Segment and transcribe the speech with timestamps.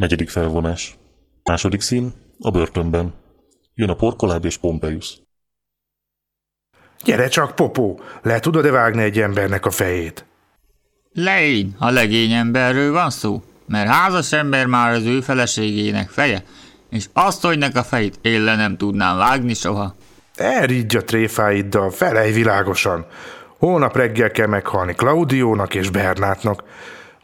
[0.00, 0.98] Negyedik felvonás.
[1.42, 3.14] Második szín a börtönben.
[3.74, 5.20] Jön a porkoláb és Pompeius.
[7.04, 10.24] Gyere csak, Popó, le tudod-e vágni egy embernek a fejét?
[11.12, 16.44] Leígy, a legény emberről van szó, mert házas ember már az ő feleségének feje,
[16.90, 19.94] és azt, hogy a fejét én le nem tudnám vágni soha.
[20.34, 23.06] Elrígy a tréfáiddal, felej világosan.
[23.58, 26.64] Holnap reggel kell meghalni Klaudiónak és Bernátnak.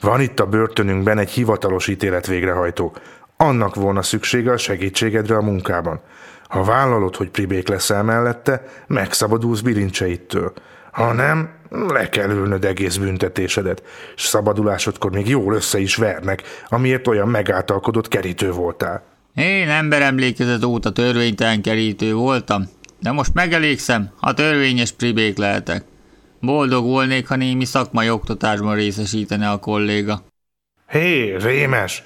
[0.01, 2.97] Van itt a börtönünkben egy hivatalos ítélet végrehajtó.
[3.37, 6.01] Annak volna szüksége a segítségedre a munkában.
[6.49, 10.53] Ha vállalod, hogy pribék leszel mellette, megszabadulsz bilincseitől.
[10.91, 13.83] Ha nem, le kell ülnöd egész büntetésedet,
[14.17, 19.03] és szabadulásodkor még jól össze is vernek, amiért olyan megáltalkodott kerítő voltál.
[19.35, 22.69] Én ember emlékezet óta törvénytelen kerítő voltam,
[23.01, 25.85] de most megelégszem, ha törvényes pribék lehetek.
[26.47, 30.23] Boldog volnék, ha némi szakmai oktatásban részesítene a kolléga.
[30.89, 32.03] Hé, Rémes!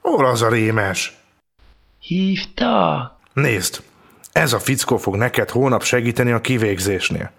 [0.00, 1.16] Hol az a Rémes?
[1.98, 3.18] Hívta?
[3.32, 3.82] Nézd,
[4.32, 7.30] ez a fickó fog neked hónap segíteni a kivégzésnél.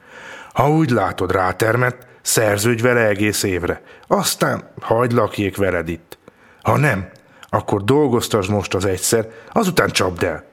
[0.54, 3.82] Ha úgy látod rátermet, szerződj vele egész évre.
[4.08, 6.18] Aztán hagyd lakjék veled itt.
[6.62, 7.10] Ha nem,
[7.50, 10.46] akkor dolgoztasd most az egyszer, azután csapd el.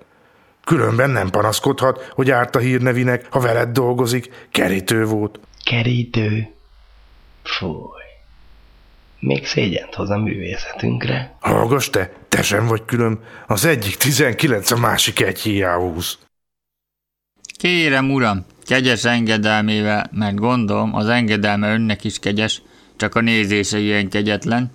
[0.64, 5.40] Különben nem panaszkodhat, hogy árt a hírnevinek, ha veled dolgozik, kerítő volt.
[5.64, 6.48] Kerítő.
[7.42, 8.00] Fúj.
[9.18, 11.36] Még szégyent hoz a művészetünkre.
[11.40, 13.20] Hallgass te, te sem vagy külön.
[13.46, 16.18] Az egyik tizenkilenc, a másik egy hiáhúz.
[17.58, 22.62] Kérem, uram, kegyes engedelmével, mert gondolom, az engedelme önnek is kegyes,
[22.96, 24.70] csak a nézése ilyen kegyetlen.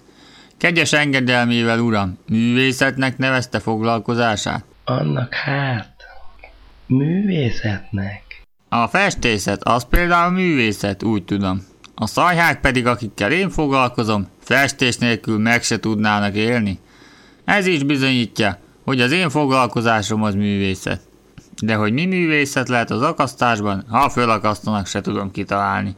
[0.58, 4.64] Kegyes engedelmével, uram, művészetnek nevezte foglalkozását?
[4.84, 5.96] Annak hát,
[6.86, 8.27] művészetnek.
[8.70, 11.66] A festészet, az például művészet, úgy tudom.
[11.96, 16.80] A szajhák pedig, akikkel én foglalkozom, festés nélkül meg se tudnának élni.
[17.46, 21.02] Ez is bizonyítja, hogy az én foglalkozásom az művészet.
[21.62, 25.96] De hogy mi művészet lehet az akasztásban, ha fölakasztanak, se tudom kitalálni.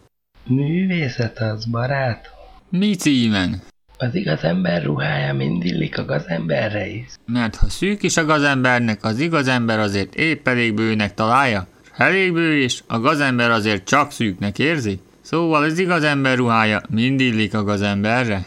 [0.47, 2.29] Művészet az, barát.
[2.69, 3.61] Mi címen?
[3.97, 7.07] Az igaz ember ruhája mind illik a gazemberre is.
[7.25, 11.67] Mert ha szűk is a gazembernek, az igaz ember azért épp elég bőnek találja,
[11.99, 14.99] elég bő is, a gazember azért csak szűknek érzi.
[15.21, 18.45] Szóval az igaz ember ruhája mind illik a gazemberre.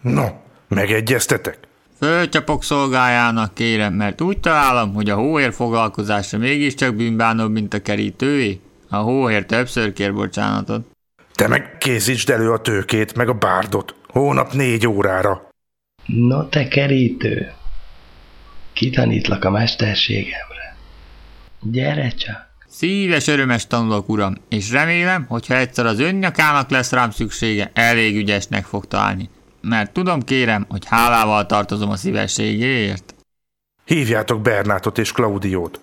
[0.00, 0.26] No,
[0.68, 1.58] megegyeztetek?
[1.98, 8.60] Fölcsapok szolgájának kérem, mert úgy találom, hogy a hóér foglalkozása mégiscsak bűnbánóbb, mint a kerítőé.
[8.88, 10.86] A hóér többször kér bocsánatot.
[11.34, 13.94] Te meg készítsd elő a tőkét, meg a bárdot.
[14.06, 15.50] Hónap négy órára.
[16.06, 17.52] No te kerítő,
[18.72, 20.59] kitanítlak a mesterségemre.
[21.62, 22.48] Gyere csak.
[22.68, 28.16] Szíves örömes tanulok, uram, és remélem, hogy ha egyszer az önnyakának lesz rám szüksége, elég
[28.16, 29.30] ügyesnek fog találni.
[29.60, 33.14] Mert tudom, kérem, hogy hálával tartozom a szívességéért.
[33.84, 35.80] Hívjátok Bernátot és Klaudiót.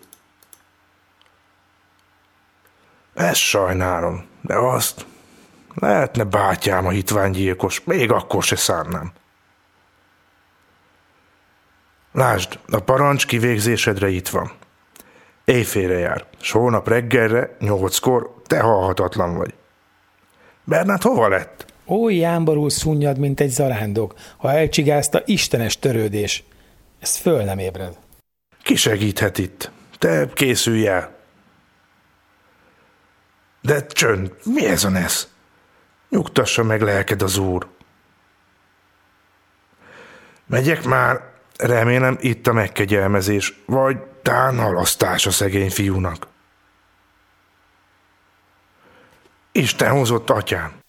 [3.14, 5.06] Ezt sajnálom, de azt
[5.76, 9.12] lehetne bátyám a hitványgyilkos, még akkor se szánnám.
[12.12, 14.52] Lásd, a parancs kivégzésedre itt van.
[15.52, 19.53] Éjfélre jár, s holnap reggelre, nyolckor, te halhatatlan vagy.
[20.63, 21.66] Bernát hova lett?
[21.85, 26.44] Ó, jámborul szunnyad, mint egy zarándok, ha elcsigázta istenes törődés.
[27.00, 27.97] Ez föl nem ébred.
[28.63, 29.72] Ki segíthet itt?
[29.97, 31.16] Te készülj el.
[33.62, 35.28] De csönd, mi ez a nesz?
[36.09, 37.68] Nyugtassa meg lelked az úr.
[40.46, 41.22] Megyek már,
[41.57, 43.97] remélem itt a megkegyelmezés, vagy
[44.28, 46.28] tán halasztás a szegény fiúnak.
[49.52, 50.80] Isten hozott atyám.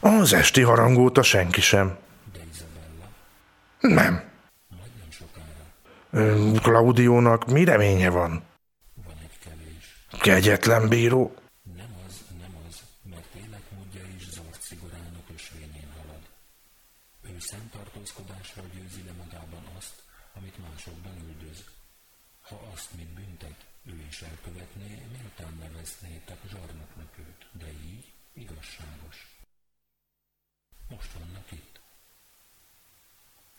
[0.00, 1.98] Az esti harangóta senki sem.
[3.80, 4.22] Nem.
[6.62, 8.42] Klaudiónak mi reménye van?
[10.20, 11.34] Kegyetlen bíró.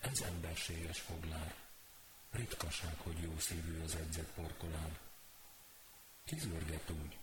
[0.02, 1.54] Ez emberséges foglár.
[2.32, 4.98] Ritkaság, hogy jó szívű az edzett porkolán.
[6.26, 7.18] Kizörget úgy.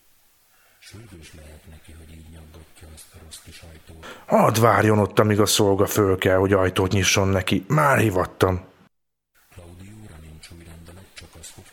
[0.78, 4.22] Sürgős lehet neki, hogy így nyaggatja azt a rossz kis ajtót.
[4.26, 7.64] Hadd várjon ott, amíg a szolga föl kell, hogy ajtót nyisson neki.
[7.68, 8.64] Már hivattam.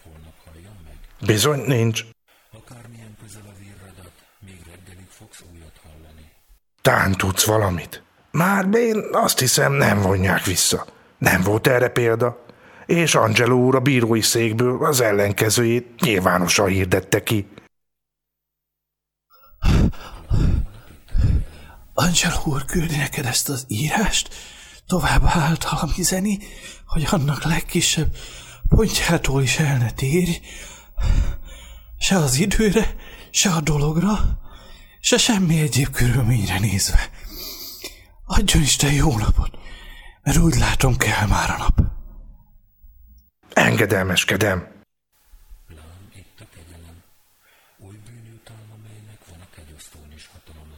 [0.03, 0.97] Holnap halljam meg.
[1.25, 2.05] Bizony nincs.
[2.51, 4.11] Akármilyen közel a virradat,
[4.45, 6.31] még reggelig fogsz újat hallani.
[6.81, 8.03] Tán tudsz valamit.
[8.31, 10.85] Már én azt hiszem nem vonják vissza.
[11.17, 12.45] Nem volt erre példa.
[12.85, 17.47] És Angelo úr a bírói székből az ellenkezőjét nyilvánosan hirdette ki.
[21.93, 24.35] Angelo úr küldi neked ezt az írást,
[24.87, 26.39] tovább általam izeni,
[26.85, 28.15] hogy annak legkisebb
[28.75, 30.39] pontjától is el ne térj,
[31.97, 32.95] se az időre,
[33.31, 34.39] se a dologra,
[34.99, 37.09] se semmi egyéb körülményre nézve.
[38.25, 39.57] Adjon Isten jó napot,
[40.23, 41.81] mert úgy látom kell már a nap.
[43.53, 44.57] Engedelmeskedem.
[45.67, 46.97] Lám itt a kegyelem,
[47.85, 50.77] oly bűnjutalma, melynek van a kegyosztón is hatalma.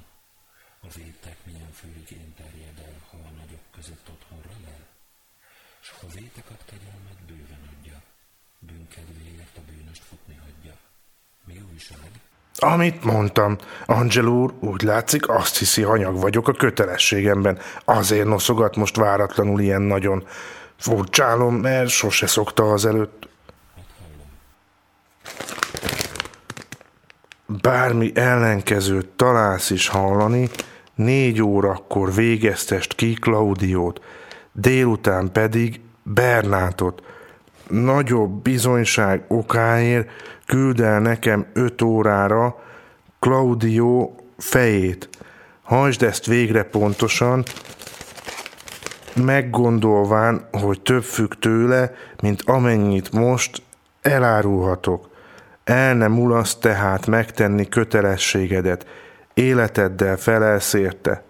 [0.85, 4.83] A vétek milyen főig én terjed el, ha a nagyok között otthonra lel?
[5.85, 7.63] S ha vétek ad kegyelmet, bőven
[8.67, 10.73] bűnkedvéért a bűnöst futni hagyja.
[11.45, 11.97] Mi újság?
[12.57, 17.59] Amit mondtam, Angelo úr úgy látszik azt hiszi, hanyag vagyok a kötelességemben.
[17.85, 20.27] Azért noszogat most váratlanul ilyen nagyon.
[20.77, 23.27] Furcsálom, mert sose szokta az előtt.
[27.47, 30.49] Bármi ellenkezőt találsz is hallani,
[30.95, 34.01] négy órakor végeztest ki Klaudiót,
[34.53, 37.03] délután pedig Bernátot.
[37.69, 40.09] Nagyobb bizonyság okáért
[40.45, 42.63] küld el nekem öt órára
[43.19, 45.09] Claudio fejét.
[45.63, 47.43] Hajtsd ezt végre pontosan,
[49.15, 53.61] meggondolván, hogy több függ tőle, mint amennyit most
[54.01, 55.09] elárulhatok.
[55.63, 58.85] El nem mulasz tehát megtenni kötelességedet,
[59.33, 61.23] életeddel felelsz érte.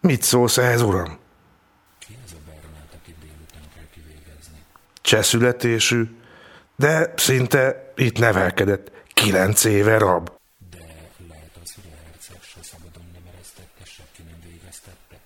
[0.00, 1.18] Mit szólsz ehhez, uram?
[1.98, 3.84] Ki ez a Bernát, akit délután kell
[5.08, 5.28] kivégezni?
[5.28, 6.16] Cseszületésű,
[6.76, 10.30] de szinte itt nevelkedett, kilenc éve rab.
[10.70, 10.78] De
[11.28, 15.16] lehet az, hogy a herceg se szabadon nem eresztette, se ki nem végeztette.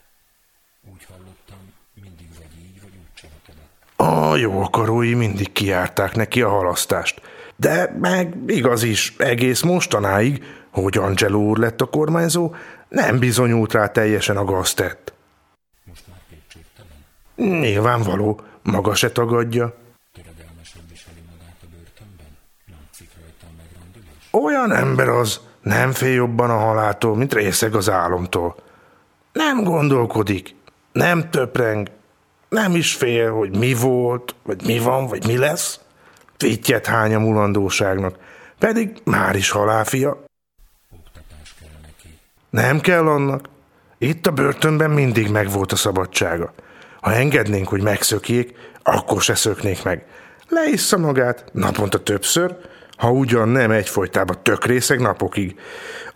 [0.93, 1.58] Úgy hallottam,
[2.02, 3.70] mindig vagy így, vagy úgy cselekedett.
[3.96, 7.20] A jó akarói mindig kiárták neki a halasztást.
[7.56, 12.55] De meg igaz is, egész mostanáig, hogy Angelo úr lett a kormányzó,
[12.88, 15.12] nem bizonyult rá teljesen a gaztett.
[15.84, 16.19] Most már.
[17.43, 19.75] Nyilvánvaló, maga se tagadja.
[24.31, 28.56] Olyan ember az, nem fél jobban a haláltól, mint részeg az álomtól.
[29.33, 30.55] Nem gondolkodik,
[30.93, 31.91] nem töpreng,
[32.49, 35.81] nem is fél, hogy mi volt, vagy mi van, vagy mi lesz.
[36.37, 38.17] Fittyet hány a mulandóságnak,
[38.59, 40.25] pedig már is halálfia.
[42.50, 43.49] Nem kell annak.
[43.99, 46.53] Itt a börtönben mindig megvolt a szabadsága.
[47.03, 50.07] Ha engednénk, hogy megszökjék, akkor se szöknék meg.
[50.49, 52.57] Leissza magát, naponta többször,
[52.97, 55.61] ha ugyan nem egyfolytában tökrészeg napokig.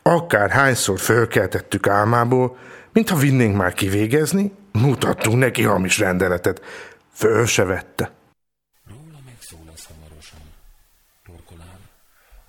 [0.03, 2.57] Akár hányszor fölkeltettük álmából,
[2.93, 6.63] mintha vinnénk már kivégezni, mutattunk neki hamis rendeletet.
[7.13, 8.11] Föl se vette.
[8.89, 10.45] Róla még szól az hamarosan.
[11.27, 11.83] Torkolám,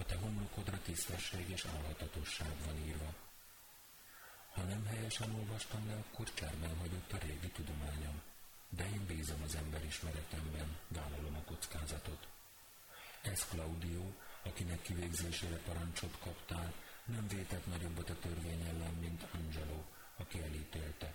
[0.01, 3.09] a te homlokodra tisztesség és állhatatosság van írva.
[4.55, 8.17] Ha nem helyesen olvastam le, akkor cserben hagyott a régi tudományom.
[8.77, 12.21] De én bízom az ember ismeretemben, vállalom a kockázatot.
[13.31, 14.05] Ez Claudio,
[14.49, 16.69] akinek kivégzésére parancsot kaptál,
[17.15, 19.79] nem vétett nagyobbat a törvény ellen, mint Angelo,
[20.17, 21.09] aki elítélte.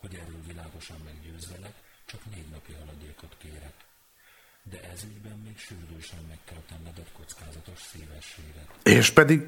[0.00, 1.74] Hogy erről világosan meggyőzzelek,
[2.10, 3.76] csak négy napi haladékot kérek.
[4.62, 5.58] De ez ügyben még
[6.06, 8.66] sürgősen meg kell tenned egy kockázatos szívességet.
[8.82, 9.40] És pedig,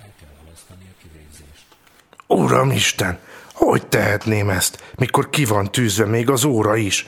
[0.00, 1.66] El kell halasztani a kivégzést.
[2.26, 3.18] Uram Isten,
[3.52, 7.06] hogy tehetném ezt, mikor ki van tűzve még az óra is?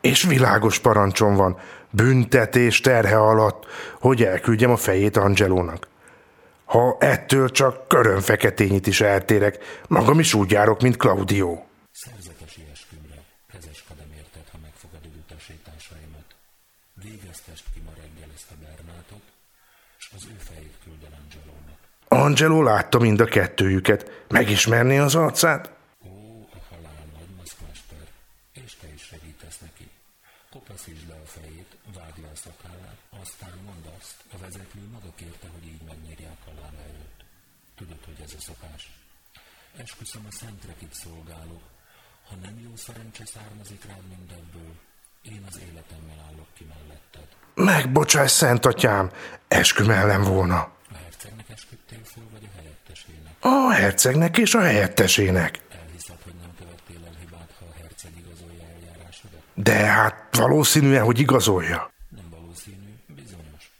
[0.00, 1.58] És világos parancsom van,
[1.90, 3.66] büntetés terhe alatt,
[4.00, 5.88] hogy elküldjem a fejét Angelónak.
[6.64, 11.58] Ha ettől csak körönfeketényit is eltérek, magam is úgy járok, mint Claudio.
[11.92, 13.18] Szerzetesi eskümre,
[13.52, 16.26] kezeskedem érted, ha megfogadod utasításaimat.
[17.02, 19.24] Végeztest ki ma reggel ezt a Bernátot,
[19.98, 21.80] és az ő fejét küld el Angelónak.
[22.08, 24.24] Angelo látta mind a kettőjüket.
[24.28, 25.70] Megismerné az arcát?
[26.04, 26.08] Ó,
[26.52, 28.06] a halál nagy maszkmester,
[28.64, 29.90] és te is segítesz neki.
[30.52, 35.48] Kopaszítsd le a fejét, vágd le a szakállát, aztán mondd azt, a vezető maga kérte,
[35.54, 37.20] hogy így megnyírják a lába előtt.
[37.78, 38.82] Tudod, hogy ez a szokás.
[39.82, 41.64] Esküszöm a szentrekit szolgálok.
[42.28, 44.72] Ha nem jó szerencse származik rád mindebből,
[45.22, 47.28] én az életemmel állok ki melletted.
[47.54, 49.10] Megbocsáss, szent atyám,
[49.48, 50.75] esküm ellen volna.
[51.16, 53.34] A hercegnek esküdtél föl, vagy a helyettesének?
[53.40, 55.60] A hercegnek és a helyettesének.
[55.70, 59.42] Elhiszed, hogy nem követtél el hibát, ha a herceg igazolja eljárásodat?
[59.54, 61.92] De hát valószínűen, hogy igazolja.
[62.08, 63.70] Nem valószínű, bizonyos.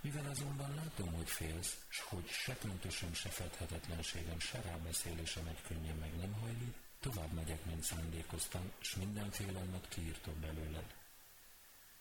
[0.00, 5.96] Mivel azonban látom, hogy félsz, s hogy se köntösöm, se fedhetetlenségem, se rábeszélésem egy könnyen
[6.00, 10.88] meg nem hajlik, tovább megyek, mint szándékoztam, s mindenféle annak kiírtok belőled.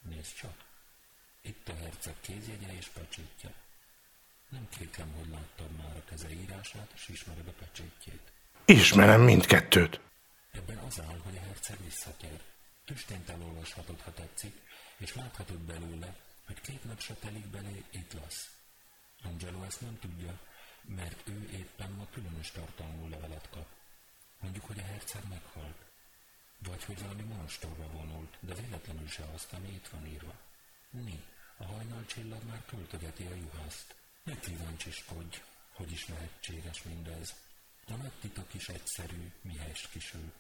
[0.10, 0.58] Nézd csak!
[1.42, 3.52] Itt a herceg kézjegye és pecsétje.
[4.50, 8.32] Nem kétlem, hogy láttad már a keze írását, és ismered a pecsétjét.
[8.66, 10.00] Ismerem mindkettőt.
[10.52, 12.42] Ebben az áll, hogy a herceg visszatér.
[12.86, 14.56] Tüstént elolvashatod, ha tetszik,
[14.98, 18.50] és láthatod belőle, hogy két nap se telik belé, itt lesz.
[19.24, 20.40] Angelo ezt nem tudja,
[20.82, 23.66] mert ő éppen ma különös tartalmú levelet kap.
[24.40, 25.78] Mondjuk, hogy a herceg meghalt.
[26.58, 30.34] Vagy hogy valami monostorba vonult, de véletlenül se azt, ami itt van írva.
[30.90, 31.24] Mi?
[31.58, 33.96] A hajnalcsillag már költögeti a juhászt.
[34.26, 35.42] Ne kíváncsiskodj,
[35.74, 37.34] hogy is lehetséges mindez.
[37.88, 40.32] A nagy titok is egyszerű, mihelyest kisül.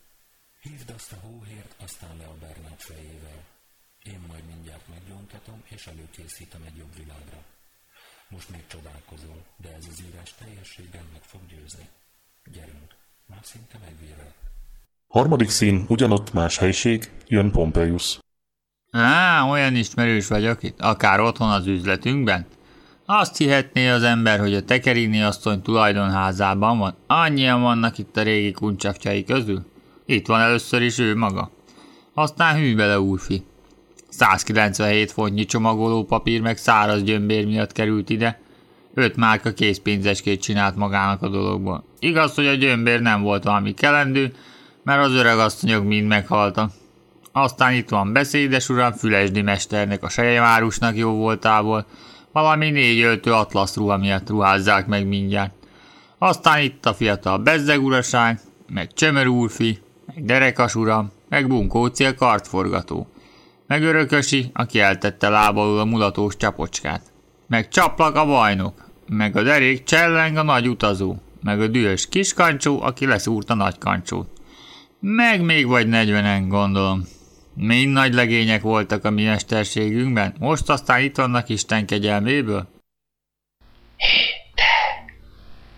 [0.61, 3.43] Hívd azt a hóhért, aztán le a Bernát fejével.
[4.03, 7.43] Én majd mindjárt meggyóntatom, és előkészítem egy jobb világra.
[8.27, 11.89] Most még csodálkozol, de ez az írás teljességgel meg fog győzni.
[12.45, 14.35] Gyerünk, már szinte megvérelt.
[15.07, 18.19] Harmadik szín, ugyanott más helység, jön Pompeius.
[18.91, 22.47] Á, olyan ismerős vagyok itt, akár otthon az üzletünkben.
[23.07, 26.95] Azt hihetné az ember, hogy a Tekerini asszony tulajdonházában van.
[27.07, 29.65] Annyian vannak itt a régi kuncsakcsai közül.
[30.05, 31.51] Itt van először is ő maga.
[32.13, 33.43] Aztán hű bele úrfi.
[34.09, 38.39] 197 fontnyi csomagoló papír meg száraz gyömbér miatt került ide.
[38.93, 41.83] Öt márka készpénzeskét csinált magának a dologból.
[41.99, 44.33] Igaz, hogy a gyömbér nem volt valami kelendő,
[44.83, 46.71] mert az öreg asszonyok mind meghaltak.
[47.31, 51.85] Aztán itt van beszédes uram Fülesdi mesternek a sejemárusnak jó voltából,
[52.35, 55.53] valami négy öltő atlasz ruha miatt ruházzák meg mindjárt.
[56.17, 62.15] Aztán itt a fiatal bezzeg uraság, meg Csömer úrfi, meg derekas uram, meg bunkóci a
[62.15, 63.07] kartforgató,
[63.67, 67.01] meg örökösi, aki eltette lábalul a mulatós csapocskát,
[67.47, 72.81] meg csaplak a bajnok, meg a derék cselleng a nagy utazó, meg a dühös kiskancsó,
[72.81, 74.27] aki leszúrta nagy kancsót.
[74.99, 77.03] Meg még vagy negyvenen, gondolom.
[77.55, 82.67] Mind nagy legények voltak a mi mesterségünkben, most aztán itt vannak Isten kegyelméből.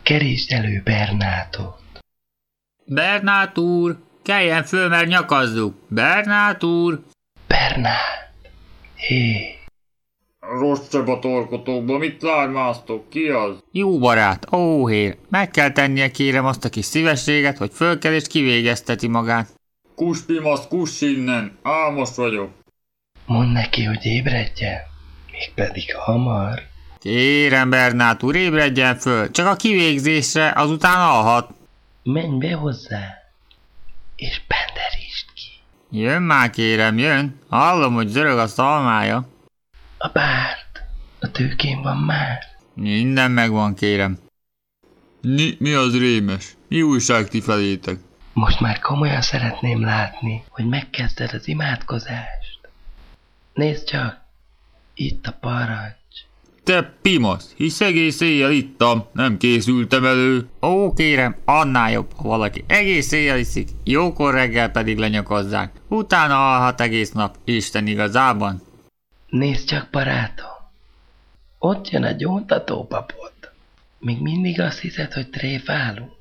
[0.03, 1.81] Kerítsd elő Bernátot.
[2.85, 5.75] Bernát úr, keljen föl, mert nyakazzuk.
[5.89, 7.03] Bernát úr!
[7.47, 8.31] Bernát!
[8.95, 9.57] Hé,
[10.59, 13.09] Rosszabb a torkotókba, mit lármáztok?
[13.09, 13.63] Ki az?
[13.71, 19.07] Jó barát, óhér, meg kell tennie kérem azt a kis szívességet, hogy fölkel és kivégezteti
[19.07, 19.56] magát.
[19.97, 22.51] Kus, pimasz, kuss innen, álmos vagyok.
[23.25, 24.79] mondd neki, hogy ébredjen.
[25.31, 26.61] Mégpedig hamar.
[26.99, 31.49] Kérem, Bernát úr, ébredjen föl, csak a kivégzésre, azután alhat.
[32.03, 33.03] Menj be hozzá,
[34.15, 35.49] és benderítsd ki.
[35.99, 37.39] Jön már kérem, jön.
[37.49, 39.27] Hallom, hogy zörög a szalmája.
[39.97, 40.83] A bárt,
[41.19, 42.39] a tőkén van már.
[42.73, 44.17] Minden megvan, kérem.
[45.21, 46.55] Mi, mi az rémes?
[46.67, 47.99] Mi újság ti felétek?
[48.37, 52.59] Most már komolyan szeretném látni, hogy megkezded az imádkozást.
[53.53, 54.21] Nézd csak,
[54.93, 56.17] itt a parancs.
[56.63, 60.49] Te pimasz, hisz egész éjjel ittam, nem készültem elő.
[60.61, 65.71] Ó, kérem, annál jobb, ha valaki egész éjjel iszik, jókor reggel pedig lenyakazzák.
[65.87, 68.61] Utána alhat egész nap, Isten igazában.
[69.27, 70.55] Nézd csak, barátom.
[71.59, 73.33] Ott jön a gyóntató papod.
[73.99, 76.15] Még mindig azt hiszed, hogy tréfálunk.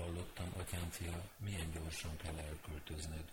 [0.00, 3.26] Hallottam, atyám fia, milyen gyorsan kell elköltözned,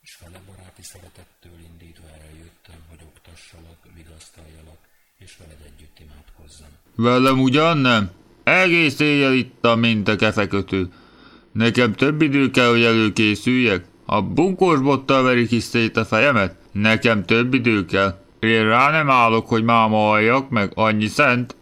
[0.00, 4.80] és fele baráti szeretettől indítva eljöttem, hogy oktassalak, vigasztaljalak,
[5.16, 6.74] és veled együtt imádkozzam.
[6.96, 8.10] Velem ugyan nem?
[8.42, 10.88] Egész éjjel ittam, mint a kefekötő.
[11.52, 13.84] Nekem több idő kell, hogy előkészüljek.
[14.06, 16.56] A bunkós bottal verik is szét a fejemet?
[16.72, 18.18] Nekem több idő kell.
[18.40, 21.56] Én rá nem állok, hogy máma halljak meg, annyi szent.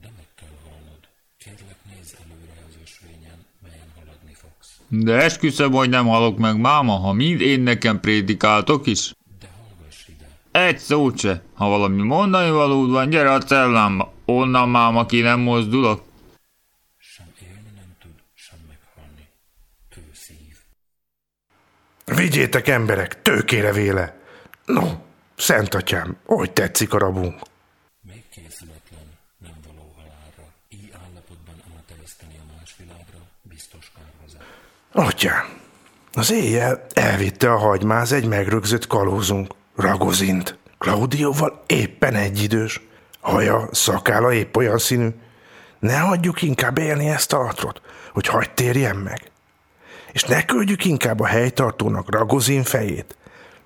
[0.00, 0.98] De meg kell halnod.
[1.38, 4.80] Kérlek, nézz előre az ösvényen, melyen haladni fogsz.
[4.88, 9.12] De esküszöm, hogy nem halok meg máma, ha mind én nekem prédikáltok is.
[9.40, 11.42] De hallgass ide, Egy szót se.
[11.54, 14.12] Ha valami mondani valód van, gyere a cellámba.
[14.30, 16.02] Onnan máma ki nem mozdulok.
[16.98, 19.28] sem élni nem tud, sem meghalni.
[19.90, 20.56] Kőszív.
[22.04, 24.16] Vigyétek emberek, tőkére véle.
[24.64, 24.90] No,
[25.36, 27.40] szent atyám, hogy tetszik a rabunk.
[28.00, 29.06] Még készületlen,
[29.38, 30.52] nem való halálra.
[30.68, 34.42] Így állapotban átereszteni a más világra, biztos kárhozás.
[34.92, 35.60] Atyám,
[36.12, 40.58] az éjjel elvitte a hagymáz egy megrögzött kalózunk, Ragozint.
[40.78, 42.87] Klaudióval éppen egyidős.
[43.20, 45.08] Haja, szakála épp olyan színű.
[45.78, 47.80] Ne hagyjuk inkább élni ezt a latrot,
[48.12, 49.30] hogy hagyd térjen meg.
[50.12, 53.16] És ne küldjük inkább a helytartónak Ragozin fejét.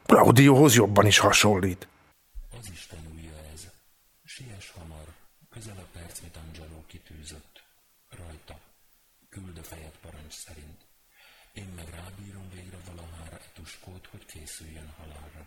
[0.06, 1.88] Klaudióhoz jobban is hasonlít.
[2.60, 3.60] Az Isten újja ez.
[4.24, 5.04] Siess hamar,
[5.54, 7.34] közel a perc, mit Angelo kitűz.
[9.62, 10.78] a fejet parancs szerint.
[11.52, 15.40] Én meg rábírom végre valahára etuskót, hogy készüljön halálra.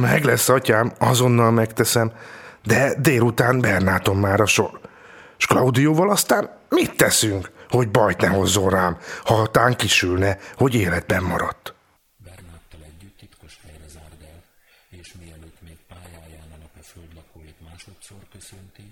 [0.00, 2.12] Meg lesz, atyám, azonnal megteszem,
[2.68, 4.80] de délután Bernáton már a sor.
[5.36, 10.74] S Klaudióval aztán mit teszünk, hogy bajt ne hozzon rám, ha a tán kisülne, hogy
[10.74, 11.74] életben maradt?
[12.24, 14.40] Bernáttal együtt titkos helyre zárd el,
[15.00, 18.86] és mielőtt még pályáján a nap a földlakóit másodszor köszönti,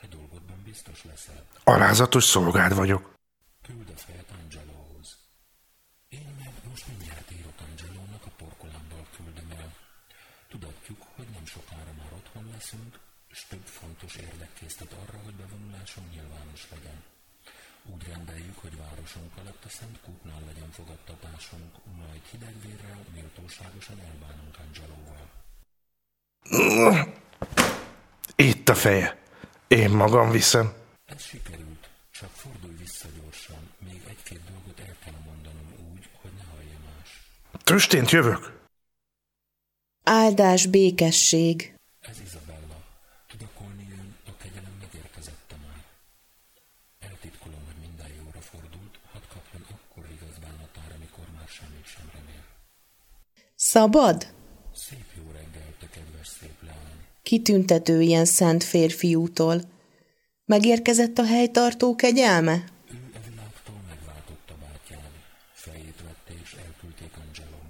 [0.00, 1.42] te dolgodban biztos leszel.
[1.64, 3.02] Alázatos szolgád vagyok.
[3.66, 5.08] Küld a fejet Angelohoz.
[6.08, 9.70] Én meg most mindjárt írok Angelónak, a porkolámból küldöm el.
[10.50, 12.92] Tudatjuk, hogy nem sokára már otthon leszünk,
[13.34, 16.98] és több fontos érdek késztet arra, hogy bevonuláson nyilvános legyen.
[17.92, 25.26] Úgy rendeljük, hogy városunk alatt a Szent Kútnál legyen fogadtatásunk, majd hidegvérrel méltóságosan elbánunk Angelóval.
[28.36, 29.18] Itt a feje.
[29.68, 30.72] Én magam viszem.
[31.06, 36.44] Ez sikerült, csak fordulj vissza gyorsan, még egy-két dolgot el kell mondanom úgy, hogy ne
[36.52, 37.08] hallja más.
[37.64, 38.62] Tüstént jövök.
[40.02, 41.74] Áldás békesség.
[42.00, 42.78] Ez Izabella.
[43.28, 45.80] Tudakolni jön, a kegyelem megérkezette már.
[47.10, 52.44] Eltitkolom, hogy minden jóra fordult, hadd kapjon akkor igaz bánatár, amikor már semmit sem remél.
[53.54, 54.32] Szabad?
[54.74, 57.02] Szép jó reggel, te kedves szép leány.
[57.24, 59.60] Kitüntető ilyen szent férfiútól.
[60.44, 62.64] Megérkezett a helytartó kegyelme?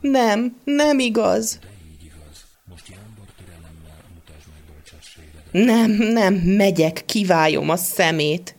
[0.00, 1.58] Nem, nem igaz.
[5.50, 8.56] Nem, nem, megyek, kiválom a szemét.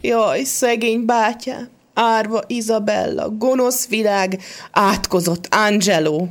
[0.00, 6.28] Jaj, szegény bátyám, árva Izabella, gonosz világ, átkozott Angelo.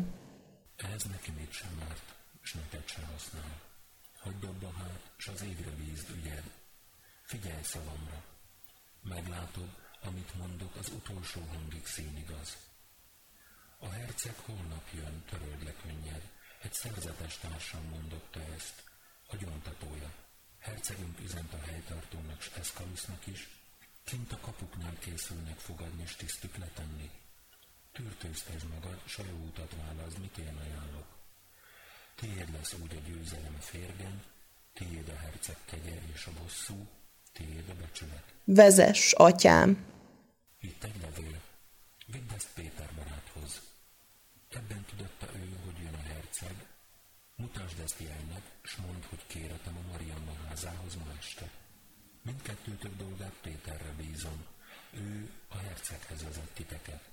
[0.96, 2.02] Ez neki még sem árt,
[2.42, 3.54] s neked sem használ.
[4.24, 6.46] Hagyd abba hát, s az égre bízd ügyed.
[7.32, 8.20] Figyelj szavamra.
[9.14, 9.72] Meglátod,
[10.08, 12.50] amit mondok, az utolsó hangig színigaz.
[13.86, 16.24] A herceg holnap jön, töröld le könnyed.
[16.66, 18.78] Egy szerzetes társam mondotta ezt,
[19.32, 20.10] a gyontatója.
[20.60, 22.42] Hercegünk üzent a helytartónak
[23.02, 23.50] Eszkalusznak is,
[24.04, 27.10] kint a kapuknál készülnek fogadni és tisztük letenni.
[27.92, 31.06] Tűrtőztesd magad, s a jó utat válasz, mit én ajánlok.
[32.16, 34.24] Tiéd lesz úgy a győzelem a férgen,
[34.74, 36.88] tiéd a herceg kegye és a bosszú,
[37.34, 38.34] tiéd a becsület.
[38.44, 39.86] Vezess, atyám.
[40.60, 41.42] Itt egy levél.
[42.06, 43.62] Vidd ezt Péter baráthoz.
[44.50, 46.66] Ebben tudatta ő, hogy jön a herceg.
[47.36, 51.50] Mutasd ezt jelnek, s mondd, hogy kéretem a Marianna házához ma este.
[52.22, 54.46] Mindkettőtök dolgát Péterre bízom.
[54.94, 57.10] Ő a herceghez vezet titeket.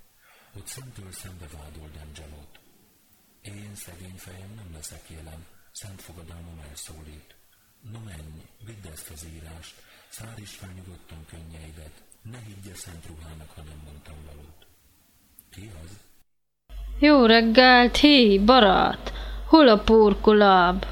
[0.57, 2.59] Ott szemtől szembe vádold Angelót.
[3.41, 7.35] Én szegény fejem nem leszek jelen, szent fogadalmam elszólít.
[7.91, 9.75] No menj, vidd ezt az írást,
[10.09, 14.65] szár is fel nyugodtan könnyeidet, ne higgye szent ruhának, ha nem mondtam valót.
[15.49, 15.97] Ki az?
[16.99, 19.13] Jó reggelt, hé, barát!
[19.45, 20.85] Hol a porkoláb?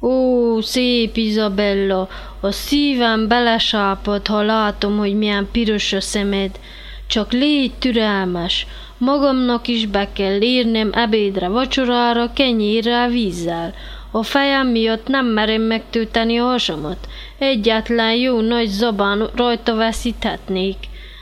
[0.00, 2.08] Ó, szép Izabella,
[2.40, 6.58] a szívem belesápad, ha látom, hogy milyen piros a szemed.
[7.06, 8.66] Csak légy türelmes,
[8.98, 13.74] magamnak is be kell érnem ebédre, vacsorára, kenyérrel, vízzel.
[14.10, 17.08] A fejem miatt nem merem megtölteni a hasamat.
[17.38, 20.76] Egyetlen jó nagy zabán rajta veszíthetnék.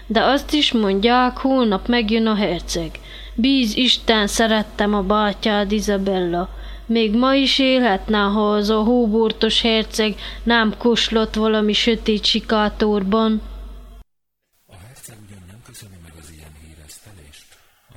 [0.07, 2.91] De azt is mondják, holnap megjön a herceg.
[3.35, 6.49] Bíz Isten, szerettem a bátyád Izabella.
[6.87, 13.43] Még ma is élhetne, ha az a hóbortos herceg nem koslott valami sötét sikátorban.
[14.69, 17.47] A herceg ugyan nem köszöni meg az ilyen híresztelést,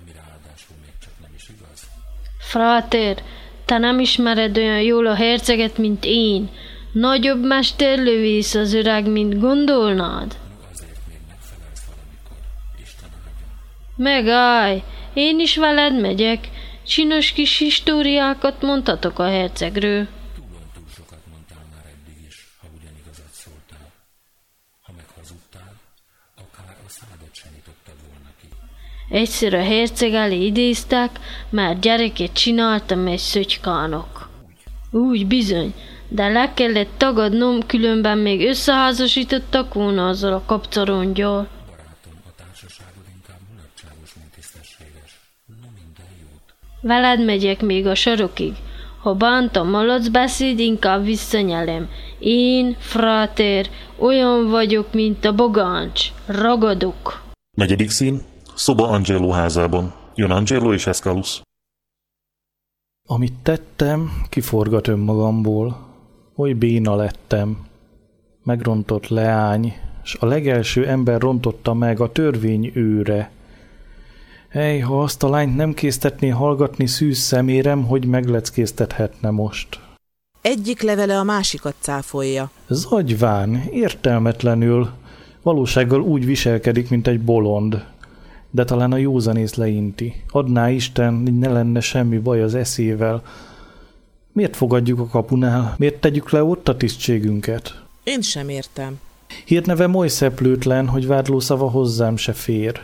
[0.02, 1.88] ami ráadásul még csak nem is igaz.
[2.40, 3.24] Fráter,
[3.66, 6.50] te nem ismered olyan jól a herceget, mint én.
[6.92, 10.38] Nagyobb mesterlövész az öreg, mint gondolnád.
[13.96, 16.50] Megállj, én is veled megyek.
[16.90, 20.08] Csinos kis históriákat mondhatok a hercegről.
[20.36, 23.92] Túlon túl sokat mondtál már eddig is, ha ugyanigazat szóltál.
[24.82, 25.74] Ha meg hazudtál,
[26.38, 28.48] akár a szádat sem nyitottad volna ki.
[29.10, 34.30] Egyszer a herceg elé idéztek, mert gyereket csináltam egy szötykának.
[34.92, 35.74] Úgy bizony,
[36.08, 41.48] de le kellett tagadnom, különben még összeházasítottak volna azzal a kapcarongyal.
[41.70, 45.20] Barátom, a társaságod inkább mulatságos, mint tisztességes.
[45.46, 46.54] No minden jót.
[46.82, 48.54] Veled megyek még a sarokig.
[49.02, 51.90] Ha bántam malac beszéd, inkább visszanyelem.
[52.20, 56.12] Én, fráter, olyan vagyok, mint a bogáncs.
[56.26, 57.22] Ragadok.
[57.58, 58.22] Negyedik szín,
[58.56, 59.94] szoba Angelo házában.
[60.16, 61.42] Jön Angelo és Escalus.
[63.08, 65.88] Amit tettem, kiforgat önmagamból.
[66.36, 67.58] Oly béna lettem.
[68.44, 73.32] Megrontott leány, s a legelső ember rontotta meg a törvény őre.
[74.52, 79.80] Ej, ha azt a lányt nem késztetné hallgatni szűz szemérem, hogy megleckéztethetne most.
[80.42, 82.52] Egyik levele a másikat cáfolja.
[82.68, 84.90] Zagyván, értelmetlenül,
[85.42, 87.86] valósággal úgy viselkedik, mint egy bolond.
[88.52, 90.24] De talán a józanész leinti.
[90.30, 93.22] Adná Isten, hogy ne lenne semmi baj az eszével.
[94.32, 95.76] Miért fogadjuk a kapunál?
[95.78, 97.84] Miért tegyük le ott a tisztségünket?
[98.04, 99.00] Én sem értem.
[99.46, 102.82] Hírneve moly szeplőtlen, hogy vádlószava hozzám se fér.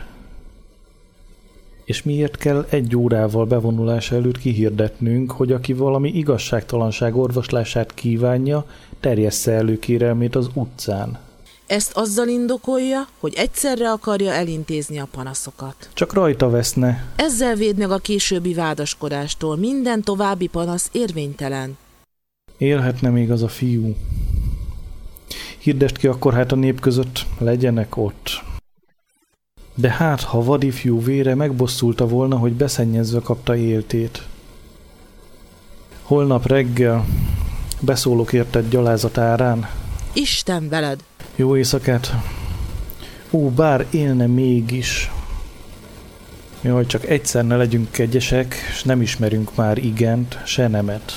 [1.86, 8.66] És miért kell egy órával bevonulás előtt kihirdetnünk, hogy aki valami igazságtalanság orvoslását kívánja,
[9.00, 11.18] terjessze elő kérelmét az utcán?
[11.66, 15.88] Ezt azzal indokolja, hogy egyszerre akarja elintézni a panaszokat.
[15.92, 17.12] Csak rajta veszne.
[17.16, 19.56] Ezzel véd meg a későbbi vádaskodástól.
[19.56, 21.76] Minden további panasz érvénytelen.
[22.58, 23.94] Élhetne még az a fiú.
[25.58, 28.30] Hirdest ki akkor hát a nép között, legyenek ott.
[29.78, 34.22] De hát, ha vadifjú vére megbosszulta volna, hogy beszennyezve kapta éltét.
[36.02, 37.04] Holnap reggel
[37.80, 39.68] beszólok érted gyalázatárán.
[40.12, 41.00] Isten veled!
[41.34, 42.14] Jó éjszakát!
[43.30, 45.10] Ó, bár élne mégis.
[46.62, 51.12] Jaj, csak egyszer ne legyünk kegyesek, és nem ismerünk már igent, se nemet.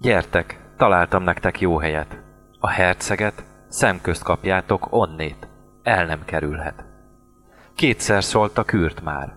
[0.00, 2.18] Gyertek, találtam nektek jó helyet.
[2.60, 5.48] A herceget szemközt kapjátok onnét,
[5.82, 6.85] el nem kerülhet.
[7.76, 9.34] Kétszer szólt a kürt már.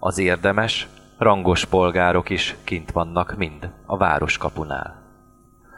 [0.00, 5.02] Az érdemes, rangos polgárok is kint vannak mind a városkapunál.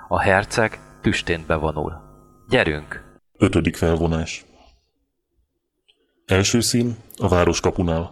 [0.08, 1.92] A herceg tüstént bevonul.
[2.48, 3.04] Gyerünk!
[3.38, 4.44] Ötödik felvonás.
[6.26, 8.10] Első szín a városkapunál.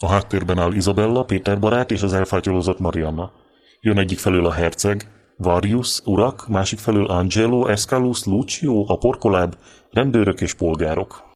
[0.00, 3.32] A háttérben áll Isabella, Péter barát és az elfátyolozott Marianna.
[3.80, 9.54] Jön egyik felől a herceg, Varius, urak, másik felől Angelo, Escalus, Lucio, a porkoláb,
[9.90, 11.31] rendőrök és polgárok.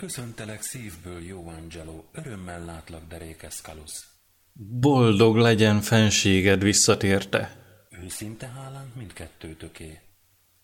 [0.00, 4.08] Köszöntelek szívből, jó Angelo, örömmel látlak, derék Escalus.
[4.52, 7.56] Boldog legyen fenséged visszatérte.
[8.04, 10.00] Őszinte hálánk mindkettőtöké.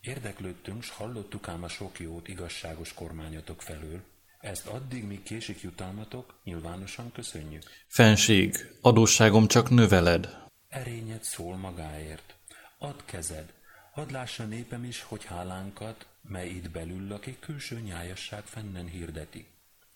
[0.01, 4.01] Érdeklődtünk, s hallottuk ám a sok jót igazságos kormányotok felől.
[4.41, 7.63] Ezt addig, míg késik jutalmatok, nyilvánosan köszönjük.
[7.87, 10.37] Fenség, adósságom csak növeled.
[10.69, 12.35] Erényed szól magáért.
[12.79, 13.53] Add kezed,
[13.93, 19.47] hadd lássa népem is, hogy hálánkat, mely itt belül lakik külső nyájasság fennen hirdeti.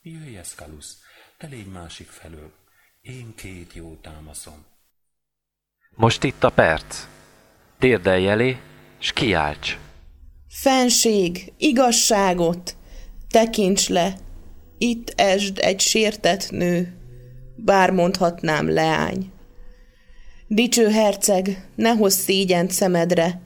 [0.03, 0.99] Jöjj, Eszkalusz,
[1.39, 2.53] te légy másik felől.
[3.01, 4.65] Én két jó támaszom.
[5.91, 7.07] Most itt a perc.
[7.79, 8.57] Térdelj elé,
[8.99, 9.79] s kiálts.
[10.49, 12.77] Fenség, igazságot,
[13.29, 14.17] tekints le,
[14.79, 16.95] itt esd egy sértett nő,
[17.57, 19.33] bár mondhatnám leány.
[20.47, 23.41] Dicső herceg, ne hozz szégyent szemedre,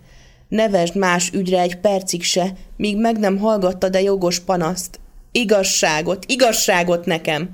[0.48, 5.00] ne vesd más ügyre egy percig se, míg meg nem hallgattad a jogos panaszt.
[5.32, 7.50] Igazságot, igazságot nekem!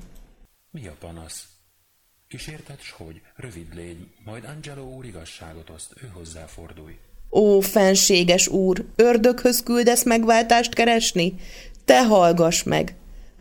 [0.70, 1.44] Mi a panasz?
[2.28, 3.20] Kísérted, s hogy?
[3.36, 6.96] Rövid légy, majd Angelo úr igazságot oszt, ő hozzáfordulj.
[7.30, 11.34] Ó, fenséges úr, ördöghöz küldesz megváltást keresni?
[11.84, 12.94] Te hallgass meg!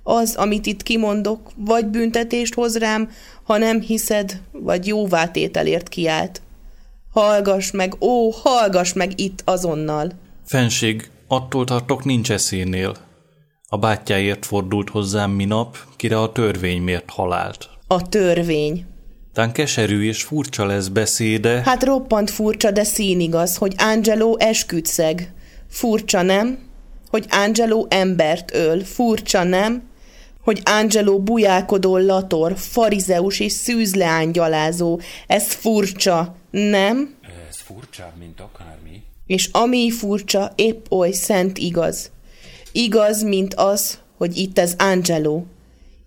[0.04, 3.12] Az, amit itt kimondok, vagy büntetést hoz rám,
[3.44, 6.42] ha nem hiszed, vagy jóvátételért kiált.
[7.12, 10.12] Hallgass meg, ó, hallgass meg itt azonnal!
[10.46, 12.96] Fenség, attól tartok nincs eszénél.
[13.68, 17.70] A bátyjáért fordult hozzám minap, kire a törvény mért halált.
[17.88, 18.86] A törvény.
[19.34, 21.62] Tán keserű és furcsa lesz beszéde.
[21.66, 25.34] Hát roppant furcsa, de színigaz, hogy Angelo esküdszeg.
[25.70, 26.60] Furcsa, nem?
[27.10, 28.84] Hogy Angelo embert öl.
[28.84, 29.89] Furcsa, nem?
[30.50, 35.00] Hogy Angelo bujálkodó lator, farizeus és szűzleány gyalázó.
[35.28, 37.16] Ez furcsa, nem?
[37.50, 39.04] Ez furcsább, mint akármi.
[39.26, 42.12] És ami furcsa, épp oly szent igaz.
[42.72, 45.44] Igaz, mint az, hogy itt ez Angelo.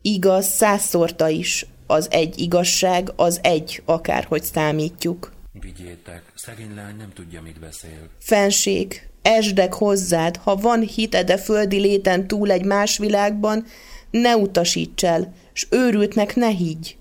[0.00, 5.32] Igaz százszorta is, az egy igazság, az egy, akárhogy számítjuk.
[5.52, 8.08] Vigyétek, szegény lány nem tudja, mit beszél.
[8.18, 13.66] Fenség, esdek hozzád, ha van hited a földi léten túl egy más világban,
[14.12, 16.96] ne utasíts el, s őrültnek ne higgy.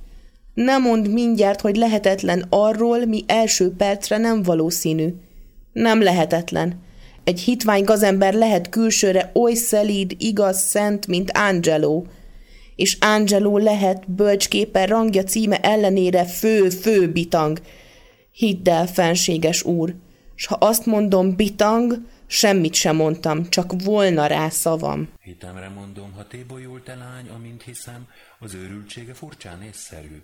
[0.54, 5.14] Ne mondd mindjárt, hogy lehetetlen arról, mi első percre nem valószínű.
[5.74, 6.80] Nem lehetetlen.
[7.24, 12.04] Egy hitvány gazember lehet külsőre oly szelíd, igaz, szent, mint Angelo,
[12.76, 17.60] és Angelo lehet bölcsképpen rangja címe ellenére fő-fő bitang.
[18.32, 19.96] Hidd el, fenséges úr,
[20.36, 25.10] s ha azt mondom bitang, semmit sem mondtam, csak volna rá szavam.
[25.24, 28.08] Hitemre mondom, ha tébolyult te lány, amint hiszem,
[28.40, 30.22] az őrültsége furcsán észszerű.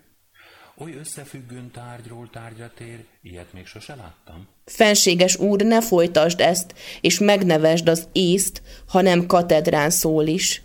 [0.77, 4.47] Oly összefüggőn tárgyról tárgyra tér, ilyet még sose láttam.
[4.65, 10.61] Fenséges úr, ne folytasd ezt, és megnevesd az észt, hanem katedrán szól is.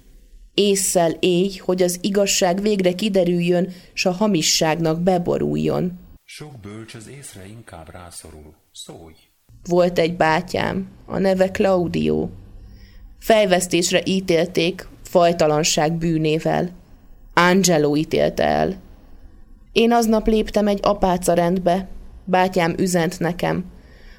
[0.54, 5.98] Ésszel éj, hogy az igazság végre kiderüljön, s a hamisságnak beboruljon.
[6.24, 8.54] Sok bölcs az észre inkább rászorul.
[8.72, 9.14] Szólj!
[9.68, 12.28] Volt egy bátyám, a neve Claudio.
[13.18, 16.70] Fejvesztésre ítélték, fajtalanság bűnével.
[17.34, 18.80] Angelo ítélte el.
[19.72, 21.88] Én aznap léptem egy apáca rendbe,
[22.24, 23.64] bátyám üzent nekem.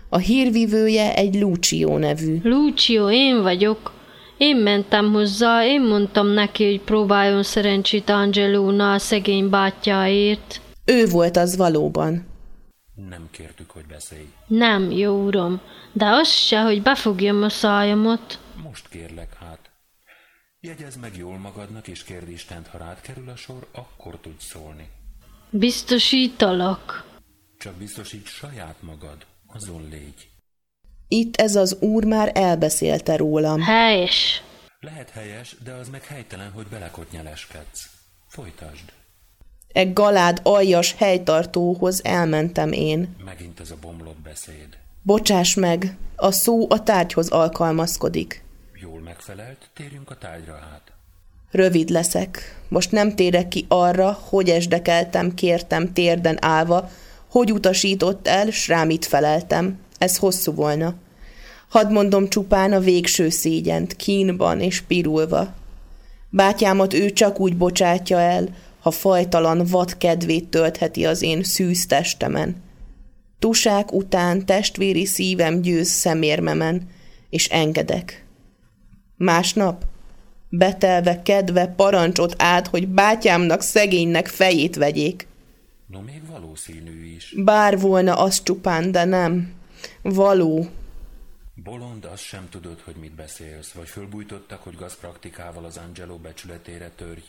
[0.10, 2.40] A hírvivője egy Lucio nevű.
[2.44, 3.94] Lucio, én vagyok.
[4.38, 10.62] Én mentem hozzá, én mondtam neki, hogy próbáljon szerencsét Angelónál szegény bátyjáért.
[10.86, 12.26] Ő volt az valóban.
[12.96, 14.34] Nem kértük, hogy beszélj.
[14.48, 18.40] Nem, jó uram, de az se, hogy befogjam a szájamat.
[18.64, 19.72] Most kérlek hát.
[20.60, 24.90] Jegyezd meg jól magadnak, és kérd Istent, ha rád kerül a sor, akkor tudsz szólni.
[25.50, 27.06] Biztosítalak.
[27.58, 30.30] Csak biztosíts saját magad, azon légy.
[31.08, 33.62] Itt ez az úr már elbeszélte rólam.
[33.62, 34.44] Helyes.
[34.80, 37.90] Lehet helyes, de az meg helytelen, hogy belekotnyeleskedsz.
[38.28, 38.94] Folytasd.
[39.74, 43.16] E galád aljas helytartóhoz elmentem én.
[43.26, 44.68] Megint ez a bomlott beszéd.
[45.02, 48.44] Bocsáss meg, a szó a tárgyhoz alkalmazkodik.
[48.82, 50.92] Jól megfelelt, térjünk a tárgyra át.
[51.52, 52.62] Rövid leszek.
[52.68, 56.90] Most nem térek ki arra, hogy esdekeltem, kértem térden állva,
[57.28, 59.80] hogy utasított el, s rám itt feleltem.
[59.98, 60.94] Ez hosszú volna.
[61.70, 65.54] Hadd mondom csupán a végső szégyent, kínban és pirulva.
[66.30, 68.48] Bátyámat ő csak úgy bocsátja el,
[68.84, 72.56] ha fajtalan vad kedvét töltheti az én szűz testemen.
[73.40, 76.90] Tusák után testvéri szívem győz szemérmemen,
[77.30, 78.26] és engedek.
[79.16, 79.86] Másnap,
[80.50, 85.28] betelve kedve parancsot át, hogy bátyámnak szegénynek fejét vegyék.
[85.88, 87.34] No, még valószínű is.
[87.38, 89.54] Bár volna az csupán, de nem.
[90.02, 90.68] Való.
[91.64, 97.24] Bolond, azt sem tudod, hogy mit beszélsz, vagy fölbújtottak, hogy gazpraktikával az Angelo becsületére törj.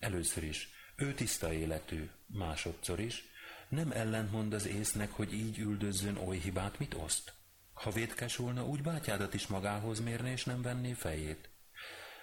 [0.00, 3.24] Először is, ő tiszta életű, másodszor is,
[3.68, 7.32] nem ellentmond az észnek, hogy így üldözzön oly hibát, mit oszt.
[7.72, 11.48] Ha vétkes volna, úgy bátyádat is magához mérne, és nem venné fejét.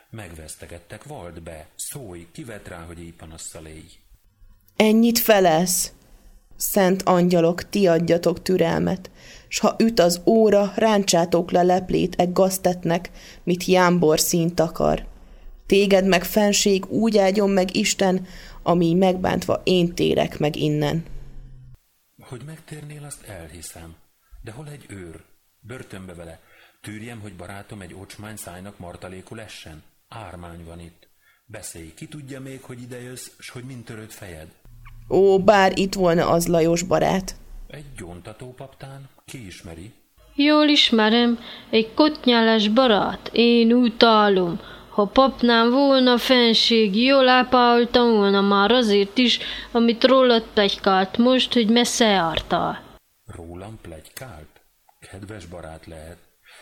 [0.10, 3.92] Megvesztegettek, vald be, szólj, kivet rá, hogy így panasszal élj.
[4.76, 5.92] Ennyit felelsz?
[6.56, 9.10] Szent angyalok, ti adjatok türelmet,
[9.48, 13.10] s ha üt az óra, ráncsátok le leplét e gaztetnek,
[13.44, 15.08] mit jámbor színt akar.
[15.68, 18.26] Téged meg fenség úgy áldjon meg Isten,
[18.64, 21.06] ami megbántva én térek meg innen.
[22.22, 23.96] Hogy megtérnél, azt elhiszem.
[24.44, 25.24] De hol egy őr?
[25.60, 26.40] Börtönbe vele.
[26.82, 29.84] Tűrjem, hogy barátom egy ocsmány szájnak martalékul essen?
[30.08, 31.08] Ármány van itt.
[31.46, 34.48] Beszélj, ki tudja még, hogy ide jössz, s hogy mind töröd fejed?
[35.10, 37.36] Ó, bár itt volna az Lajos barát.
[37.68, 39.10] Egy gyóntató paptán?
[39.26, 39.92] Ki ismeri?
[40.36, 44.60] Jól ismerem, egy kotnyáles barát, én utálom.
[44.98, 49.40] Ha papnám volna fenség, jól ápáltam volna már azért is,
[49.72, 52.84] amit rólad plegykált most, hogy messze jártál.
[53.36, 54.62] Rólam plegykált?
[55.12, 56.18] Kedves barát lehet.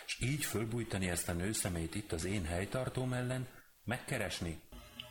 [0.06, 3.48] És így fölbújtani ezt a nőszemét itt az én helytartóm ellen?
[3.84, 4.60] Megkeresni?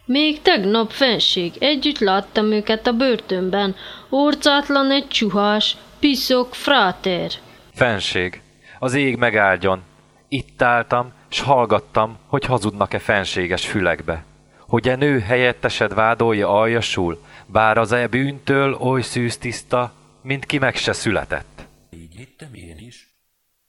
[0.04, 3.74] Még tegnap fenség, együtt láttam őket a börtönben.
[4.08, 7.30] Orcátlan egy csuhás, piszok, fráter.
[7.72, 8.42] Fenség,
[8.78, 9.82] az ég megáldjon.
[10.28, 14.24] Itt álltam, s hallgattam, hogy hazudnak-e fenséges fülekbe.
[14.58, 20.58] Hogy e nő helyettesed vádolja aljasul, bár az e bűntől oly szűz tiszta, mint ki
[20.58, 21.66] meg se született.
[21.90, 23.08] Így hittem én is.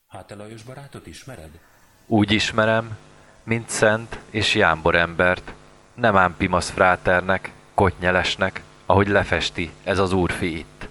[0.08, 1.49] Hát te Lajos barátot ismered?
[2.06, 2.97] Úgy ismerem,
[3.43, 5.54] mint szent és jámbor embert,
[5.93, 10.88] nem ám Pimasz fráternek, kotnyelesnek, ahogy lefesti ez az úrfi itt.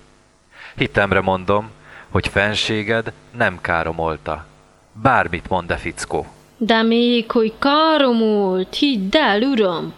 [0.77, 1.71] Hitemre mondom,
[2.09, 4.47] hogy fenséged nem káromolta.
[4.93, 6.34] Bármit mond a fickó.
[6.57, 9.95] De még, hogy káromolt, hidd el, uram!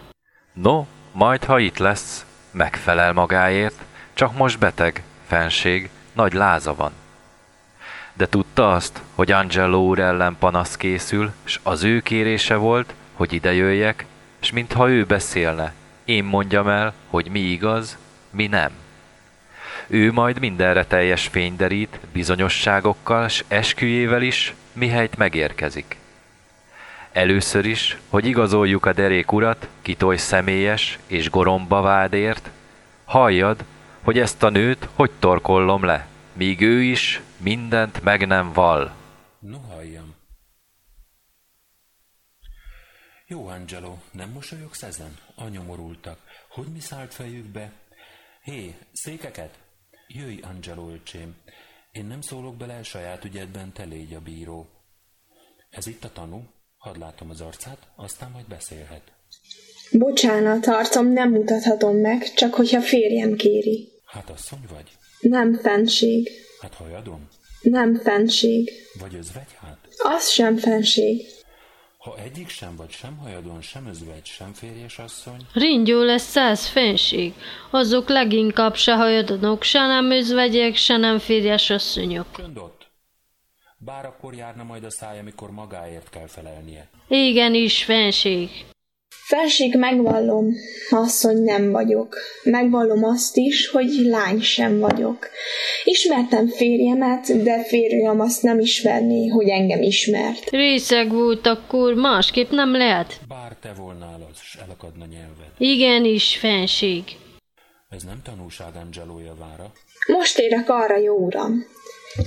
[0.53, 3.81] No, majd ha itt lesz, megfelel magáért,
[4.13, 6.91] csak most beteg, fenség, nagy láza van.
[8.13, 13.33] De tudta azt, hogy Angelo úr ellen panasz készül, s az ő kérése volt, hogy
[13.33, 14.05] ide jöjjek,
[14.39, 15.73] s mintha ő beszélne,
[16.05, 17.97] én mondjam el, hogy mi igaz,
[18.29, 18.71] mi nem.
[19.87, 25.96] Ő majd mindenre teljes fényderít, bizonyosságokkal, s esküjével is, mihelyt megérkezik.
[27.17, 32.49] Először is, hogy igazoljuk a derék urat, kitoj személyes és goromba vádért,
[33.05, 33.63] halljad,
[34.01, 38.95] hogy ezt a nőt hogy torkollom le, míg ő is mindent meg nem val.
[39.39, 40.15] No halljam.
[43.27, 45.17] Jó, Angelo, nem mosolyogsz ezen?
[45.35, 46.19] Anyomorultak.
[46.49, 47.71] Hogy mi szállt fejükbe?
[48.43, 49.59] Hé, székeket!
[50.07, 51.35] Jöjj, Angelo öcsém.
[51.91, 54.69] Én nem szólok bele, saját ügyedben te légy a bíró.
[55.69, 56.55] Ez itt a tanú,
[56.87, 59.01] hadd látom az arcát, aztán majd beszélhet.
[59.91, 63.91] Bocsánat, arcom nem mutathatom meg, csak hogyha férjem kéri.
[64.05, 64.91] Hát asszony vagy?
[65.19, 66.29] Nem fenség.
[66.61, 67.29] Hát hajadom?
[67.61, 68.71] Nem fenség.
[68.99, 69.77] Vagy özvegy hát?
[69.97, 71.25] Az sem fenség.
[71.97, 77.33] Ha egyik sem vagy sem hajadon, sem özvegy, sem férjes asszony, Ringyó lesz száz fenség.
[77.71, 82.27] Azok leginkább se hajadonok, se nem özvegyek, se nem férjes asszonyok.
[82.55, 82.76] ott!
[83.79, 86.89] Bár akkor járna majd a száj, amikor magáért kell felelnie.
[87.07, 88.49] Igenis, fenség.
[89.09, 90.53] Fenség megvallom,
[90.89, 92.17] asszony nem vagyok.
[92.43, 95.29] Megvallom azt is, hogy lány sem vagyok.
[95.83, 100.49] Ismertem férjemet, de férjem azt nem ismerné, hogy engem ismert.
[100.49, 103.19] Részeg volt akkor, másképp nem lehet.
[103.27, 105.51] Bár te volnál az, s elakadna nyelved.
[105.57, 107.03] Igenis, fenség.
[107.89, 109.71] Ez nem tanúság Angelo javára.
[110.07, 111.65] Most érek arra, jó uram.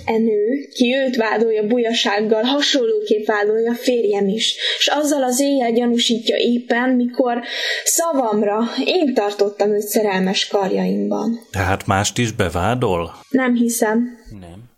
[0.05, 6.37] E nő, ki őt vádolja bujasággal, hasonlóképp vádolja férjem is, s azzal az éjjel gyanúsítja
[6.37, 7.42] éppen, mikor
[7.85, 11.40] szavamra én tartottam őt szerelmes karjaimban.
[11.50, 13.14] Tehát mást is bevádol?
[13.31, 14.68] Nem hiszem, Nem?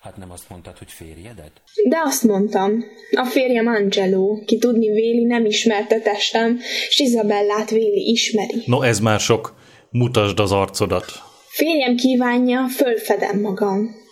[0.00, 1.52] Hát nem azt mondtad, hogy férjedet?
[1.88, 2.84] de azt mondtam.
[3.10, 8.62] A férjem Angelo, ki tudni véli, nem ismerte testem, s Izabellát véli ismeri.
[8.66, 9.54] No ez már sok.
[9.90, 11.04] Mutasd az arcodat.
[11.48, 14.06] Férjem kívánja, fölfedem magam.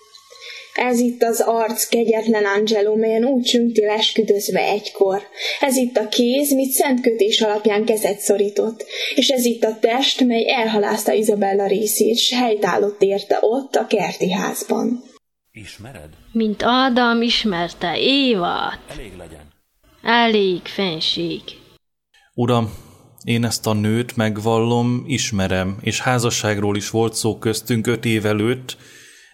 [0.77, 5.23] Ez itt az arc kegyetlen Angelo, melyen úgy csüngtél esküdözve egykor.
[5.61, 8.85] Ez itt a kéz, mit szent kötés alapján kezet szorított.
[9.15, 14.33] És ez itt a test, mely elhalázta Izabella részét, s helytállott érte ott a kerti
[14.33, 15.03] házban.
[15.53, 16.09] Ismered?
[16.33, 18.81] Mint Ádám ismerte Évát.
[18.89, 19.53] Elég legyen.
[20.03, 21.41] Elég, fenség.
[22.35, 22.75] Uram,
[23.25, 28.77] én ezt a nőt megvallom, ismerem, és házasságról is volt szó köztünk öt év előtt,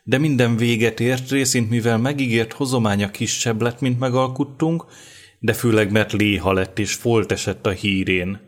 [0.03, 4.85] de minden véget ért részint, mivel megígért hozománya kisebb lett, mint megalkuttunk,
[5.39, 8.41] de főleg mert léha lett és folt esett a hírén.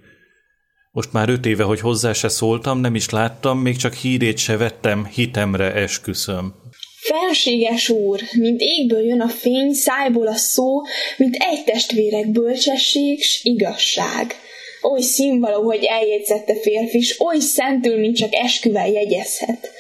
[0.93, 4.57] Most már öt éve, hogy hozzá se szóltam, nem is láttam, még csak hírét se
[4.57, 6.55] vettem, hitemre esküszöm.
[7.01, 10.81] Felséges úr, mint égből jön a fény, szájból a szó,
[11.17, 14.35] mint egy testvérek bölcsesség s igazság.
[14.83, 19.71] Oly színvaló, hogy eljegyzette férfi, s oly szentül, mint csak esküvel jegyezhet.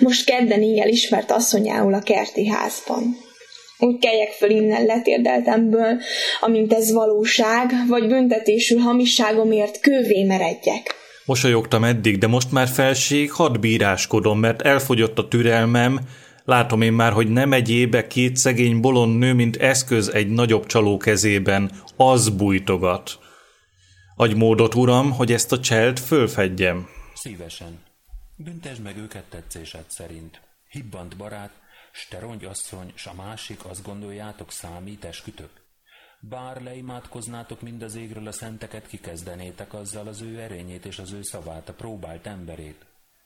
[0.00, 3.16] Most kedden éjjel ismert asszonyául a kerti házban.
[3.78, 6.00] Úgy keljek föl innen letérdeltemből,
[6.40, 10.94] amint ez valóság, vagy büntetésül hamisságomért kővé meredjek.
[11.24, 16.00] Mosolyogtam eddig, de most már felség, hadd bíráskodom, mert elfogyott a türelmem,
[16.44, 20.66] látom én már, hogy nem egy ébe két szegény bolond nő, mint eszköz egy nagyobb
[20.66, 23.18] csaló kezében, az bújtogat.
[24.16, 26.88] Adj módot, uram, hogy ezt a cselt fölfedjem.
[27.14, 27.89] Szívesen.
[28.44, 30.40] Büntesd meg őket tetszésed szerint.
[30.68, 31.52] Hibbant barát,
[31.92, 35.50] s te rongy asszony, s a másik azt gondoljátok számít eskütök?
[36.20, 41.22] Bár leimádkoznátok mind az égről a szenteket, kikezdenétek azzal az ő erényét és az ő
[41.22, 42.84] szavát, a próbált emberét.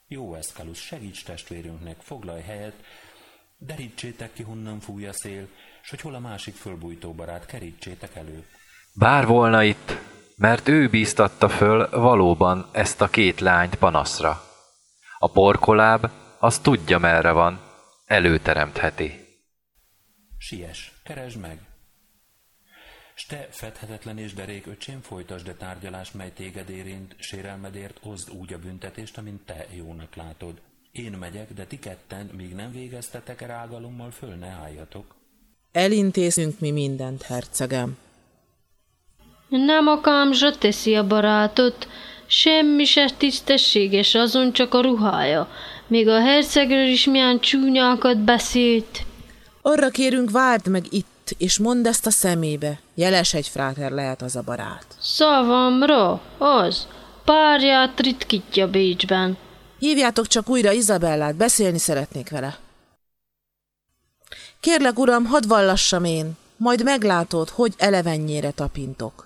[0.08, 2.84] Jó Eszkalusz, segíts testvérünknek, foglalj helyet,
[3.58, 5.48] derítsétek ki, honnan fúj a szél,
[5.82, 8.46] s hogy hol a másik fölbújtó barát, kerítsétek elő.
[8.94, 9.98] Bár volna itt,
[10.36, 14.52] mert ő bíztatta föl valóban ezt a két lányt panaszra.
[15.24, 17.60] A porkoláb az tudja merre van,
[18.04, 19.26] előteremtheti.
[20.38, 21.58] Siess, keresd meg!
[23.14, 28.52] S te, fedhetetlen és derék öcsém, folytasd a tárgyalás, mely téged érint, sérelmedért hozd úgy
[28.52, 30.60] a büntetést, amint te jónak látod.
[30.92, 35.14] Én megyek, de ti ketten, míg nem végeztetek rágalommal, föl ne álljatok.
[35.72, 37.96] Elintézünk mi mindent, hercegem.
[39.48, 41.88] Nem a kámzsa teszi a barátot,
[42.26, 45.48] semmi se tisztességes, azon csak a ruhája.
[45.86, 49.00] Még a hercegről is milyen csúnyákat beszélt.
[49.62, 52.80] Arra kérünk, várd meg itt, és mondd ezt a szemébe.
[52.94, 54.86] Jeles egy fráter lehet az a barát.
[55.00, 56.86] Szavamra, az.
[57.24, 59.36] Párját ritkítja Bécsben.
[59.78, 62.58] Hívjátok csak újra Izabellát, beszélni szeretnék vele.
[64.60, 69.23] Kérlek, uram, hadd vallassam én, majd meglátod, hogy elevennyére tapintok.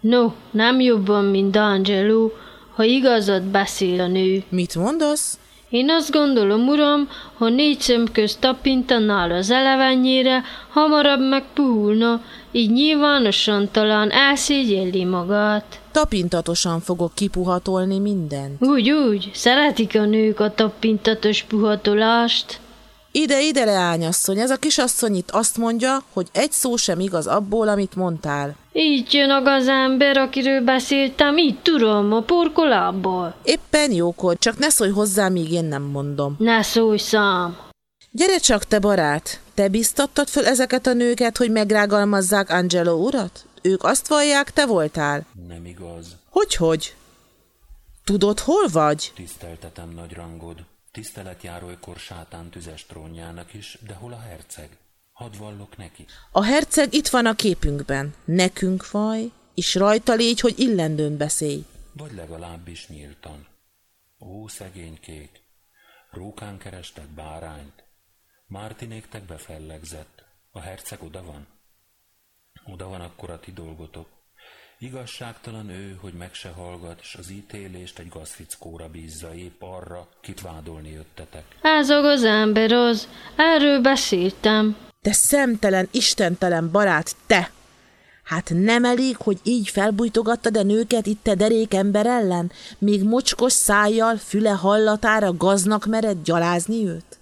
[0.00, 2.30] No, nem jobban, mint Angelo,
[2.74, 4.42] ha igazat beszél a nő.
[4.48, 5.38] Mit mondasz?
[5.68, 12.22] Én azt gondolom, uram, ha négy szem közt tapintanál az elevennyére, hamarabb megpuhulna,
[12.52, 15.80] így nyilvánosan talán elszégyelli magát.
[15.92, 18.62] Tapintatosan fogok kipuhatolni mindent.
[18.62, 22.60] Úgy, úgy, szeretik a nők a tapintatos puhatolást.
[23.12, 27.68] Ide, ide, leányasszony, ez a kisasszony itt azt mondja, hogy egy szó sem igaz abból,
[27.68, 28.56] amit mondtál.
[28.80, 33.34] Így jön a gazember, akiről beszéltem, így tudom, a porkolából.
[33.42, 36.36] Éppen jókor, csak ne szólj hozzá, míg én nem mondom.
[36.38, 37.58] Ne szólj szám.
[38.10, 39.40] Gyere csak, te barát!
[39.54, 43.46] Te biztattad föl ezeket a nőket, hogy megrágalmazzák Angelo urat?
[43.62, 45.26] Ők azt vallják, te voltál?
[45.48, 46.16] Nem igaz.
[46.30, 46.94] Hogy-hogy?
[48.04, 49.12] Tudod, hol vagy?
[49.14, 50.56] Tiszteltetem nagy rangod.
[50.92, 54.68] Tiszteletjárólykor sátán tüzes trónjának is, de hol a herceg?
[55.18, 56.04] Hadd vallok neki.
[56.32, 58.14] A herceg itt van a képünkben.
[58.24, 61.64] Nekünk vaj, és rajta légy, hogy illendőn beszélj.
[61.92, 63.46] Vagy legalábbis nyíltan.
[64.20, 65.40] Ó, szegénykék!
[66.10, 67.84] Rókán kerestek bárányt.
[68.46, 70.24] Mártinéktek befellegzett.
[70.50, 71.46] A herceg oda van?
[72.64, 74.08] Oda van akkor a ti dolgotok.
[74.80, 80.40] Igazságtalan ő, hogy meg se hallgat, s az ítélést egy gazfickóra bízza épp arra, kit
[80.40, 81.44] vádolni jöttetek.
[81.62, 83.08] Ez a gazember az.
[83.36, 84.76] Erről beszéltem.
[85.02, 87.50] Te szemtelen, istentelen barát, te!
[88.24, 93.52] Hát nem elég, hogy így felbújtogattad a nőket itt te derék ember ellen, még mocskos
[93.52, 97.18] szájjal, füle hallatára gaznak mered gyalázni őt?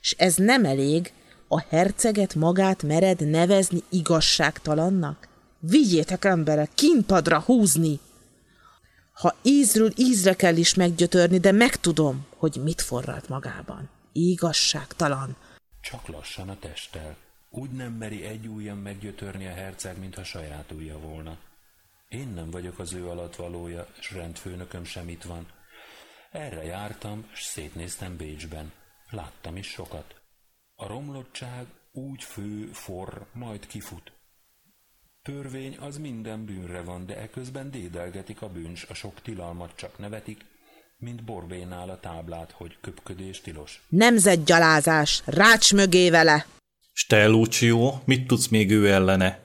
[0.00, 1.12] S ez nem elég,
[1.48, 5.27] a herceget magát mered nevezni igazságtalannak?
[5.60, 8.00] Vigyétek emberek, kinpadra húzni!
[9.12, 13.88] Ha ízről ízre kell is meggyötörni, de megtudom, hogy mit forralt magában.
[14.12, 15.36] Igazságtalan.
[15.80, 17.16] Csak lassan a testtel.
[17.50, 21.38] Úgy nem meri egy ujjan meggyötörni a herceg, mintha saját ujja volna.
[22.08, 25.46] Én nem vagyok az ő alatt valója, s rendfőnököm sem itt van.
[26.30, 28.72] Erre jártam, s szétnéztem Bécsben.
[29.10, 30.14] Láttam is sokat.
[30.74, 34.17] A romlottság úgy fő, forr, majd kifut.
[35.34, 40.40] Törvény az minden bűnre van, de eközben dédelgetik a bűns, a sok tilalmat csak nevetik,
[40.98, 43.82] mint borbénál a táblát, hogy köpködés tilos.
[43.88, 46.46] Nemzetgyalázás, rács mögé vele!
[46.92, 49.38] S te, Lucio, mit tudsz még ő ellene?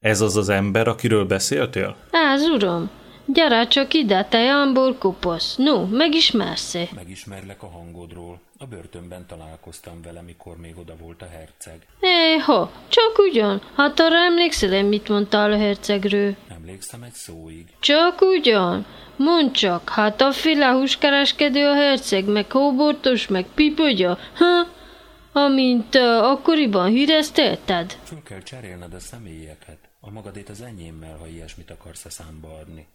[0.00, 1.96] Ez az az ember, akiről beszéltél?
[2.10, 2.90] Ez uram,
[3.26, 5.56] gyere csak ide, te Jambor koposz.
[5.56, 6.88] No, megismersz -e?
[6.94, 8.40] Megismerlek a hangodról.
[8.58, 11.86] A börtönben találkoztam vele, mikor még oda volt a herceg.
[12.00, 13.62] Hé, ha, csak ugyan.
[13.76, 16.34] Hát arra emlékszel -e, mit mondtál a hercegről?
[16.48, 17.66] Emlékszem egy szóig.
[17.80, 18.86] Csak ugyan.
[19.16, 24.66] Mondd csak, hát a féle húskereskedő a herceg, meg hóbortos, meg pipogya, ha?
[25.32, 27.98] Amint uh, akkoriban híreztelted?
[28.04, 29.78] Föl kell cserélned a személyeket.
[30.00, 32.86] A magadét az enyémmel, ha ilyesmit akarsz a számba adni.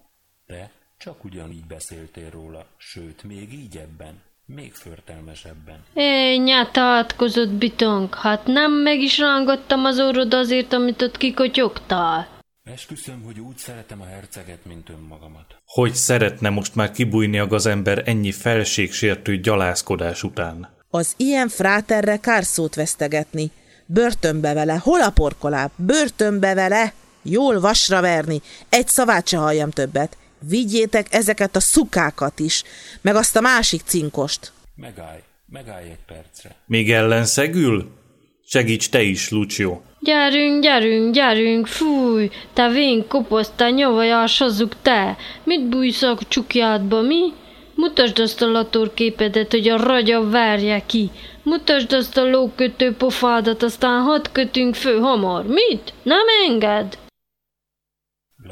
[0.50, 5.84] Te csak ugyanígy beszéltél róla, sőt, még így ebben, még förtelmesebben.
[5.94, 12.28] Éj, nyáta átkozott bitong, hát nem meg is rángattam az orrod azért, amit ott kikotyogtál.
[12.64, 15.56] Esküszöm, hogy úgy szeretem a herceget, mint önmagamat.
[15.66, 20.70] Hogy szeretne most már kibújni a gazember ennyi felségsértő gyalázkodás után?
[20.90, 23.52] Az ilyen fráterre kár szót vesztegetni.
[23.86, 25.72] Börtönbe vele, hol a porkoláb?
[25.76, 26.94] Börtönbe vele!
[27.22, 30.18] Jól vasra verni, egy szavát se halljam többet.
[30.40, 32.64] Vigyétek ezeket a szukákat is,
[33.02, 34.52] meg azt a másik cinkost.
[34.76, 36.56] Megállj, megállj egy percre.
[36.66, 37.98] Még ellenszegül?
[38.46, 39.82] Segíts te is, Lucio.
[40.00, 45.18] Gyerünk, gyerünk, gyerünk, fúj, te vén koposz, te nyavajás hazug te.
[45.44, 47.34] Mit bújsz a csukjádba, mi?
[47.76, 51.10] Mutasd azt a latorképedet, hogy a ragya verje ki.
[51.44, 55.46] Mutasd azt a lókötő pofádat, aztán hadd kötünk fő hamar.
[55.46, 55.94] Mit?
[56.04, 56.98] Nem enged?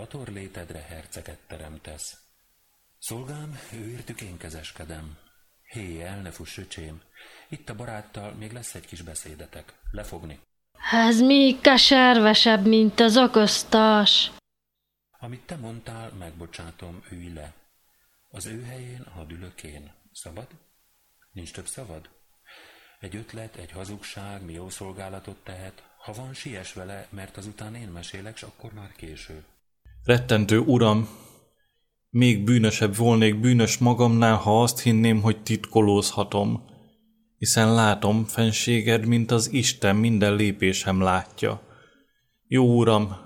[0.07, 2.17] Lator létedre herceget teremtesz.
[2.99, 5.17] Szolgám, őértük én kezeskedem.
[5.63, 7.01] Hé, el ne fuss, öcsém.
[7.49, 9.73] Itt a baráttal még lesz egy kis beszédetek.
[9.91, 10.39] Lefogni.
[10.91, 14.31] Ez még keservesebb, mint az akasztás.
[15.19, 17.53] Amit te mondtál, megbocsátom, ülj le.
[18.29, 19.91] Az ő helyén, hadd ülök én.
[20.11, 20.47] Szabad?
[21.31, 22.09] Nincs több szabad?
[22.99, 25.83] Egy ötlet, egy hazugság, mi jó szolgálatot tehet.
[25.97, 29.45] Ha van, siess vele, mert azután én mesélek, s akkor már késő.
[30.07, 31.07] Rettentő uram,
[32.09, 36.63] még bűnösebb volnék bűnös magamnál, ha azt hinném, hogy titkolózhatom,
[37.37, 41.61] hiszen látom fenséged, mint az Isten minden lépésem látja.
[42.47, 43.17] Jó uram,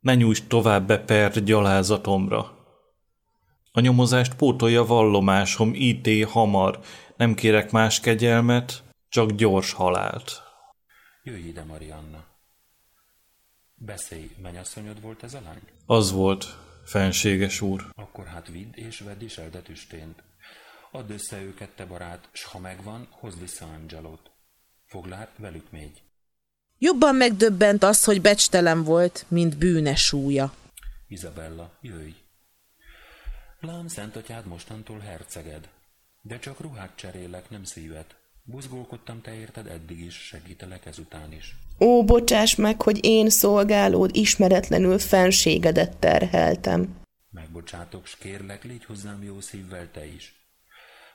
[0.00, 2.56] ne nyújts tovább be gyalázatomra.
[3.72, 6.80] A nyomozást pótolja vallomásom, íté hamar,
[7.16, 10.42] nem kérek más kegyelmet, csak gyors halált.
[11.22, 12.27] Jöjj ide, Marianna.
[13.78, 15.60] Beszélj, mennyasszonyod volt ez a lány?
[15.86, 16.44] Az volt,
[16.84, 17.90] fenséges úr.
[17.94, 20.22] Akkor hát vidd és vedd is elde tüstént.
[20.90, 24.30] Add össze őket, te barát, s ha megvan, hozd vissza Angelót.
[24.86, 25.90] Foglár, velük még.
[26.78, 30.54] Jobban megdöbbent az, hogy becstelen volt, mint bűnes súlya.
[31.08, 32.14] Izabella, jöjj.
[33.60, 35.68] Lám, szentatyád mostantól herceged,
[36.22, 38.16] de csak ruhát cserélek, nem szívet.
[38.44, 41.56] Buzgolkodtam te érted eddig is, segítelek ezután is.
[41.80, 46.96] Ó, bocsáss meg, hogy én szolgálód ismeretlenül fenségedet terheltem.
[47.30, 50.34] Megbocsátok, s kérlek, légy hozzám jó szívvel te is.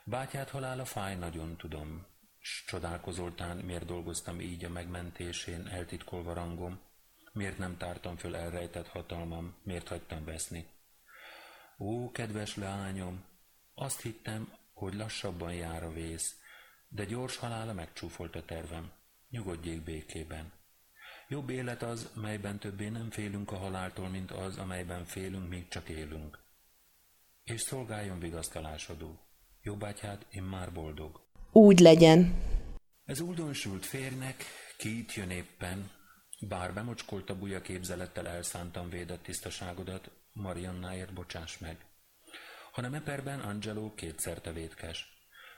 [0.03, 2.05] Bátyád halála fáj, nagyon tudom,
[2.39, 6.79] s csodálkozoltán, miért dolgoztam így a megmentésén, eltitkolva rangom,
[7.33, 10.65] miért nem tártam föl elrejtett hatalmam, miért hagytam veszni.
[11.79, 13.23] Ó, kedves leányom,
[13.75, 16.35] azt hittem, hogy lassabban jár a vész,
[16.87, 18.91] de gyors halála megcsúfolt a tervem.
[19.33, 20.51] Nyugodjék békében.
[21.27, 25.89] Jobb élet az, melyben többé nem félünk a haláltól, mint az, amelyben félünk, míg csak
[25.89, 26.39] élünk.
[27.43, 29.19] És szolgáljon vigasztalásodó.
[30.29, 31.21] Én már boldog.
[31.51, 32.41] Úgy legyen.
[33.05, 34.43] Ez újdonsült férnek,
[34.77, 35.91] ki itt jön éppen,
[36.39, 41.85] bár bemocskolta buja képzelettel elszántam védett tisztaságodat, Mariannáért bocsáss meg.
[42.71, 45.07] Hanem eperben Angelo kétszer tevétkes,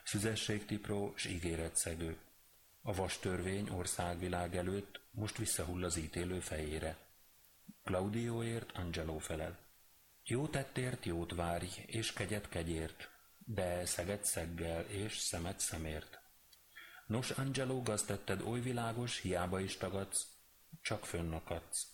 [0.04, 2.18] szüzességtipró s ígéretszegő.
[2.88, 6.98] A vas törvény országvilág előtt most visszahull az ítélő fejére.
[7.84, 9.60] Claudioért Angelo felel.
[10.24, 16.20] Jó tettért jót várj, és kegyet kegyért, de szeget szeggel és szemet szemért.
[17.08, 20.28] Nos, Angelo, gaztetted oly világos, hiába is tagadsz,
[20.82, 21.88] csak fönnakadsz.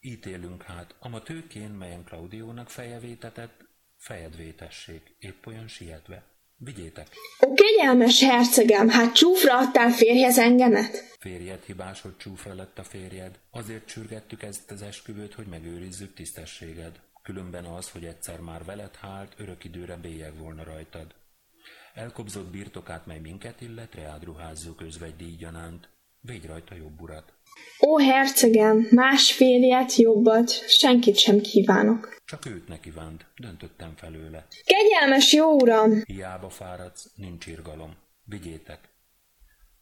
[0.00, 3.64] Ítélünk hát, ama tőkén, melyen Claudiónak feje vétetett,
[3.96, 6.31] fejed vétessék, épp olyan sietve.
[6.64, 7.08] Vigyétek!
[7.46, 11.16] Ó, kegyelmes hercegem, hát csúfra adtál férjhez engemet?
[11.18, 13.38] Férjed hibás, hogy csúfra lett a férjed.
[13.50, 17.00] Azért sürgettük ezt az esküvőt, hogy megőrizzük tisztességed.
[17.22, 21.14] Különben az, hogy egyszer már veled hált, örök időre bélyeg volna rajtad.
[21.94, 25.46] Elkobzott birtokát, mely minket illet, reád ruházzuk özvegydíj
[26.20, 27.32] Védj rajta jobb urat.
[27.86, 32.20] Ó, hercegem, más férjet, jobbat, senkit sem kívánok.
[32.24, 34.46] Csak őt ne kívánt, döntöttem felőle.
[34.64, 36.02] Kegyelmes jó uram!
[36.04, 37.96] Hiába fáradsz, nincs irgalom.
[38.24, 38.78] Vigyétek.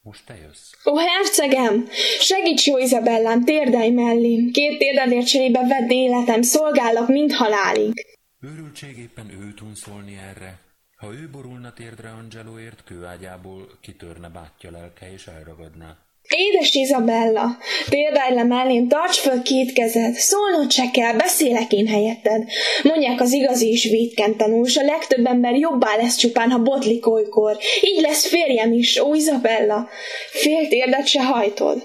[0.03, 0.73] Most te jössz.
[0.85, 1.89] Ó, hercegem!
[2.21, 4.51] Segíts jó Izabellám, térdej mellém.
[4.51, 8.07] Két térdedért cserébe vedd életem, szolgállak, mint halálig.
[8.41, 10.61] Őrültség éppen őt unszolni erre.
[10.97, 15.99] Ha ő borulna térdre Angeloért, kőágyából kitörne bátyja lelke és elragadná.
[16.37, 17.57] Édes Izabella,
[17.89, 22.45] példány le mellém, tarts föl két kezed, szólnod se kell, beszélek én helyetted.
[22.83, 27.07] Mondják, az igazi is védken tanul, s a legtöbb ember jobbá lesz csupán, ha botlik
[27.07, 27.59] olykor.
[27.81, 29.89] Így lesz férjem is, ó Izabella,
[30.31, 31.83] fél térdet se hajtod.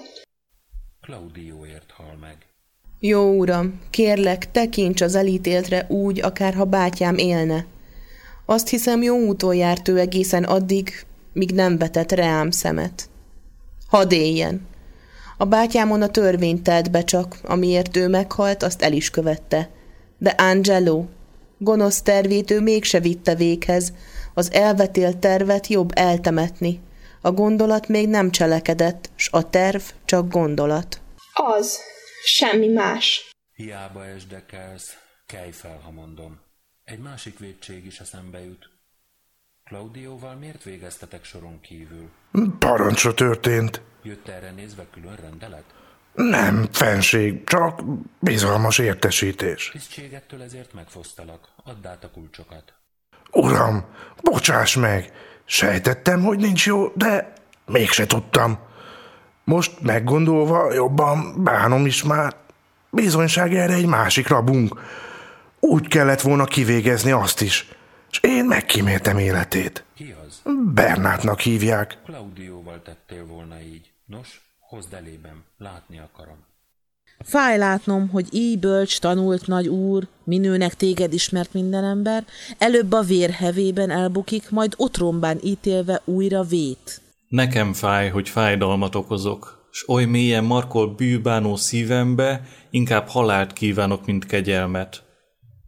[1.00, 2.36] Claudioért hal meg.
[3.00, 7.66] Jó uram, kérlek, tekints az elítéltre úgy, akárha bátyám élne.
[8.46, 10.90] Azt hiszem, jó úton járt ő egészen addig,
[11.32, 13.08] míg nem vetett reám szemet.
[13.88, 14.66] Hadd éljen.
[15.38, 19.70] A bátyámon a törvény telt be csak, amiért ő meghalt, azt el is követte.
[20.18, 21.04] De Angelo,
[21.58, 23.92] gonosz tervét ő mégse vitte véghez,
[24.34, 26.80] az elvetélt tervet jobb eltemetni.
[27.20, 31.00] A gondolat még nem cselekedett, s a terv csak gondolat.
[31.32, 31.78] Az,
[32.24, 33.34] semmi más.
[33.54, 36.40] Hiába esdekelsz, kelj fel, ha mondom.
[36.84, 38.75] Egy másik védség is eszembe jut.
[39.70, 42.10] Claudióval miért végeztetek soron kívül?
[42.58, 43.82] Parancsra történt.
[44.02, 45.64] Jött erre nézve külön rendelet?
[46.14, 47.80] Nem, fenség, csak
[48.18, 49.68] bizalmas értesítés.
[49.72, 51.48] Tisztségettől ezért megfosztalak.
[51.64, 52.72] Add át a kulcsokat.
[53.32, 53.84] Uram,
[54.22, 55.12] bocsáss meg!
[55.44, 57.32] Sejtettem, hogy nincs jó, de
[57.64, 58.58] mégse tudtam.
[59.44, 62.36] Most meggondolva jobban bánom is már.
[62.90, 64.80] Bizonyság erre egy másik rabunk.
[65.60, 67.75] Úgy kellett volna kivégezni azt is
[68.22, 69.84] és én megkíméltem életét.
[69.94, 70.42] Ki az?
[70.74, 71.98] Bernátnak hívják.
[72.04, 73.90] Claudióval tettél volna így.
[74.06, 76.44] Nos, hozd elébem, látni akarom.
[77.24, 82.24] Fáj látnom, hogy így bölcs tanult nagy úr, minőnek téged ismert minden ember,
[82.58, 87.00] előbb a vér hevében elbukik, majd otrombán ítélve újra vét.
[87.28, 94.26] Nekem fáj, hogy fájdalmat okozok, s oly mélyen markol bűbánó szívembe, inkább halált kívánok, mint
[94.26, 95.02] kegyelmet.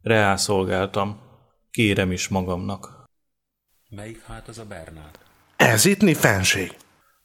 [0.03, 1.28] Reá szolgáltam.
[1.71, 3.07] Kérem is magamnak.
[3.89, 5.19] Melyik hát az a Bernát?
[5.57, 6.77] Ez itt mi fenség?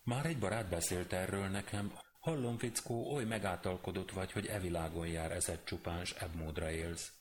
[0.04, 1.92] Már egy barát beszélt erről nekem.
[2.20, 7.12] Hallom, fickó, oly megátalkodott vagy, hogy e világon jár ezed csupán, s ebb módra élsz.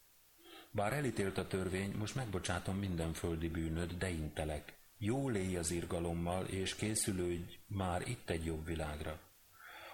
[0.70, 4.72] Bár elítélt a törvény, most megbocsátom minden földi bűnöd, de intelek.
[4.98, 9.18] Jó léj az irgalommal, és készülődj már itt egy jobb világra.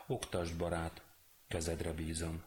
[0.06, 1.02] Oktasd, barát,
[1.48, 2.42] kezedre bízom.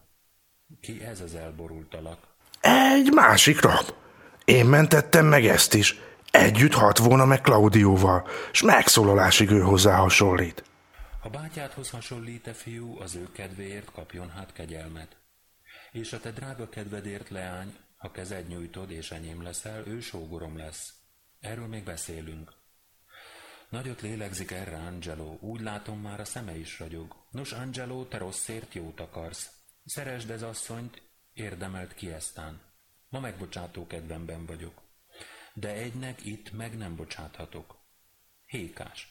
[0.80, 2.26] Ki ez az elborult alak?
[2.60, 3.94] Egy másik rab.
[4.44, 6.00] Én mentettem meg ezt is.
[6.30, 10.64] Együtt hat volna meg Klaudióval, s megszólalásig ő hozzá hasonlít.
[11.20, 15.16] Ha bátyádhoz hasonlít a fiú, az ő kedvéért kapjon hát kegyelmet.
[15.92, 20.92] És a te drága kedvedért, leány, ha kezed nyújtod és enyém leszel, ő sógorom lesz.
[21.40, 22.52] Erről még beszélünk.
[23.68, 27.16] Nagyot lélegzik erre Angelo, úgy látom már a szeme is ragyog.
[27.30, 29.50] Nos, Angelo, te rosszért jót akarsz.
[29.84, 32.71] Szeresd ez asszonyt, érdemelt ki eztán.
[33.12, 34.72] Ma megbocsátó kedvemben vagyok.
[35.54, 37.76] De egynek itt meg nem bocsáthatok.
[38.46, 39.08] Hékás.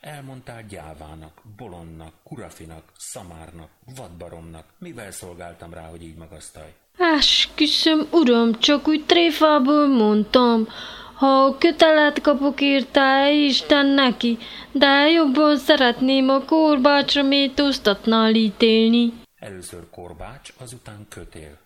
[0.00, 4.66] Elmondtál gyávának, bolonnak, kurafinak, szamárnak, vadbaromnak.
[4.78, 6.72] Mivel szolgáltam rá, hogy így magasztalj?
[6.98, 10.68] Esküszöm, uram, csak úgy tréfából mondtam.
[11.14, 14.38] Ha kötelet kapok érte, Isten neki,
[14.72, 19.12] de jobban szeretném a korbácsra méltóztatnál ítélni.
[19.34, 21.63] Először korbács, azután kötél.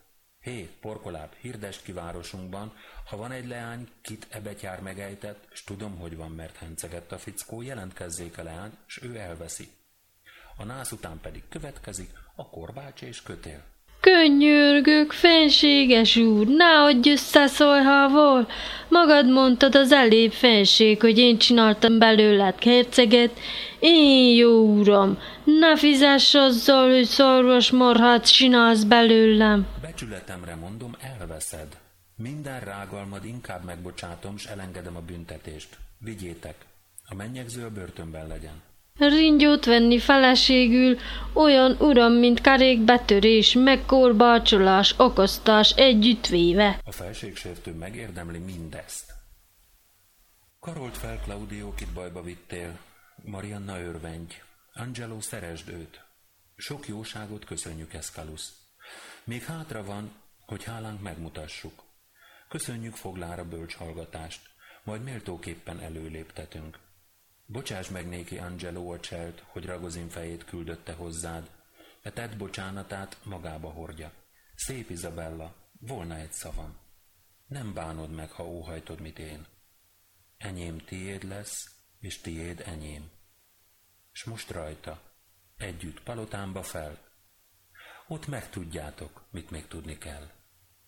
[0.48, 2.72] Hé, porkoláb, hirdest ki városunkban,
[3.06, 7.62] ha van egy leány, kit ebetyár megejtett, s tudom, hogy van, mert hencegett a fickó,
[7.62, 9.68] jelentkezzék a leány, s ő elveszi.
[10.56, 13.62] A nász után pedig következik a korbács és kötél.
[14.00, 18.48] Könyörgök, fenséges úr, ne adj össze szolhával.
[18.88, 23.38] Magad mondtad az elébb fenség, hogy én csináltam belőled herceget.
[23.78, 29.66] Én jó uram, ne fizess azzal, hogy szarvas marhát csinálsz belőlem.
[29.98, 31.78] Becsületemre mondom, elveszed.
[32.16, 35.76] Minden rágalmad inkább megbocsátom, s elengedem a büntetést.
[35.98, 36.66] Vigyétek,
[37.08, 38.62] a mennyegző a börtönben legyen.
[38.96, 40.98] Ringyót venni feleségül,
[41.32, 46.80] olyan uram, mint kerékbetörés, megkorbácsolás, akasztás együttvéve.
[46.84, 49.12] A felségsértő megérdemli mindezt.
[50.60, 52.78] Karolt fel, Claudio, kit bajba vittél.
[53.24, 54.34] Marianna örvendj.
[54.74, 56.00] Angelo, szeresd őt.
[56.56, 58.57] Sok jóságot köszönjük, Escalus.
[59.28, 60.12] Még hátra van,
[60.46, 61.82] hogy hálánk megmutassuk.
[62.48, 64.50] Köszönjük foglára bölcs hallgatást,
[64.84, 66.78] majd méltóképpen előléptetünk.
[67.46, 71.50] Bocsáss meg néki Angelo a cselt, hogy Ragozin fejét küldötte hozzád,
[72.02, 74.12] de tett bocsánatát magába hordja.
[74.54, 76.78] Szép Izabella, volna egy szavam.
[77.46, 79.46] Nem bánod meg, ha óhajtod, mit én.
[80.36, 81.64] Enyém tiéd lesz,
[82.00, 83.10] és tiéd enyém.
[84.12, 85.02] S most rajta,
[85.56, 87.07] együtt palotámba fel.
[88.10, 90.30] Ott megtudjátok, mit még tudni kell.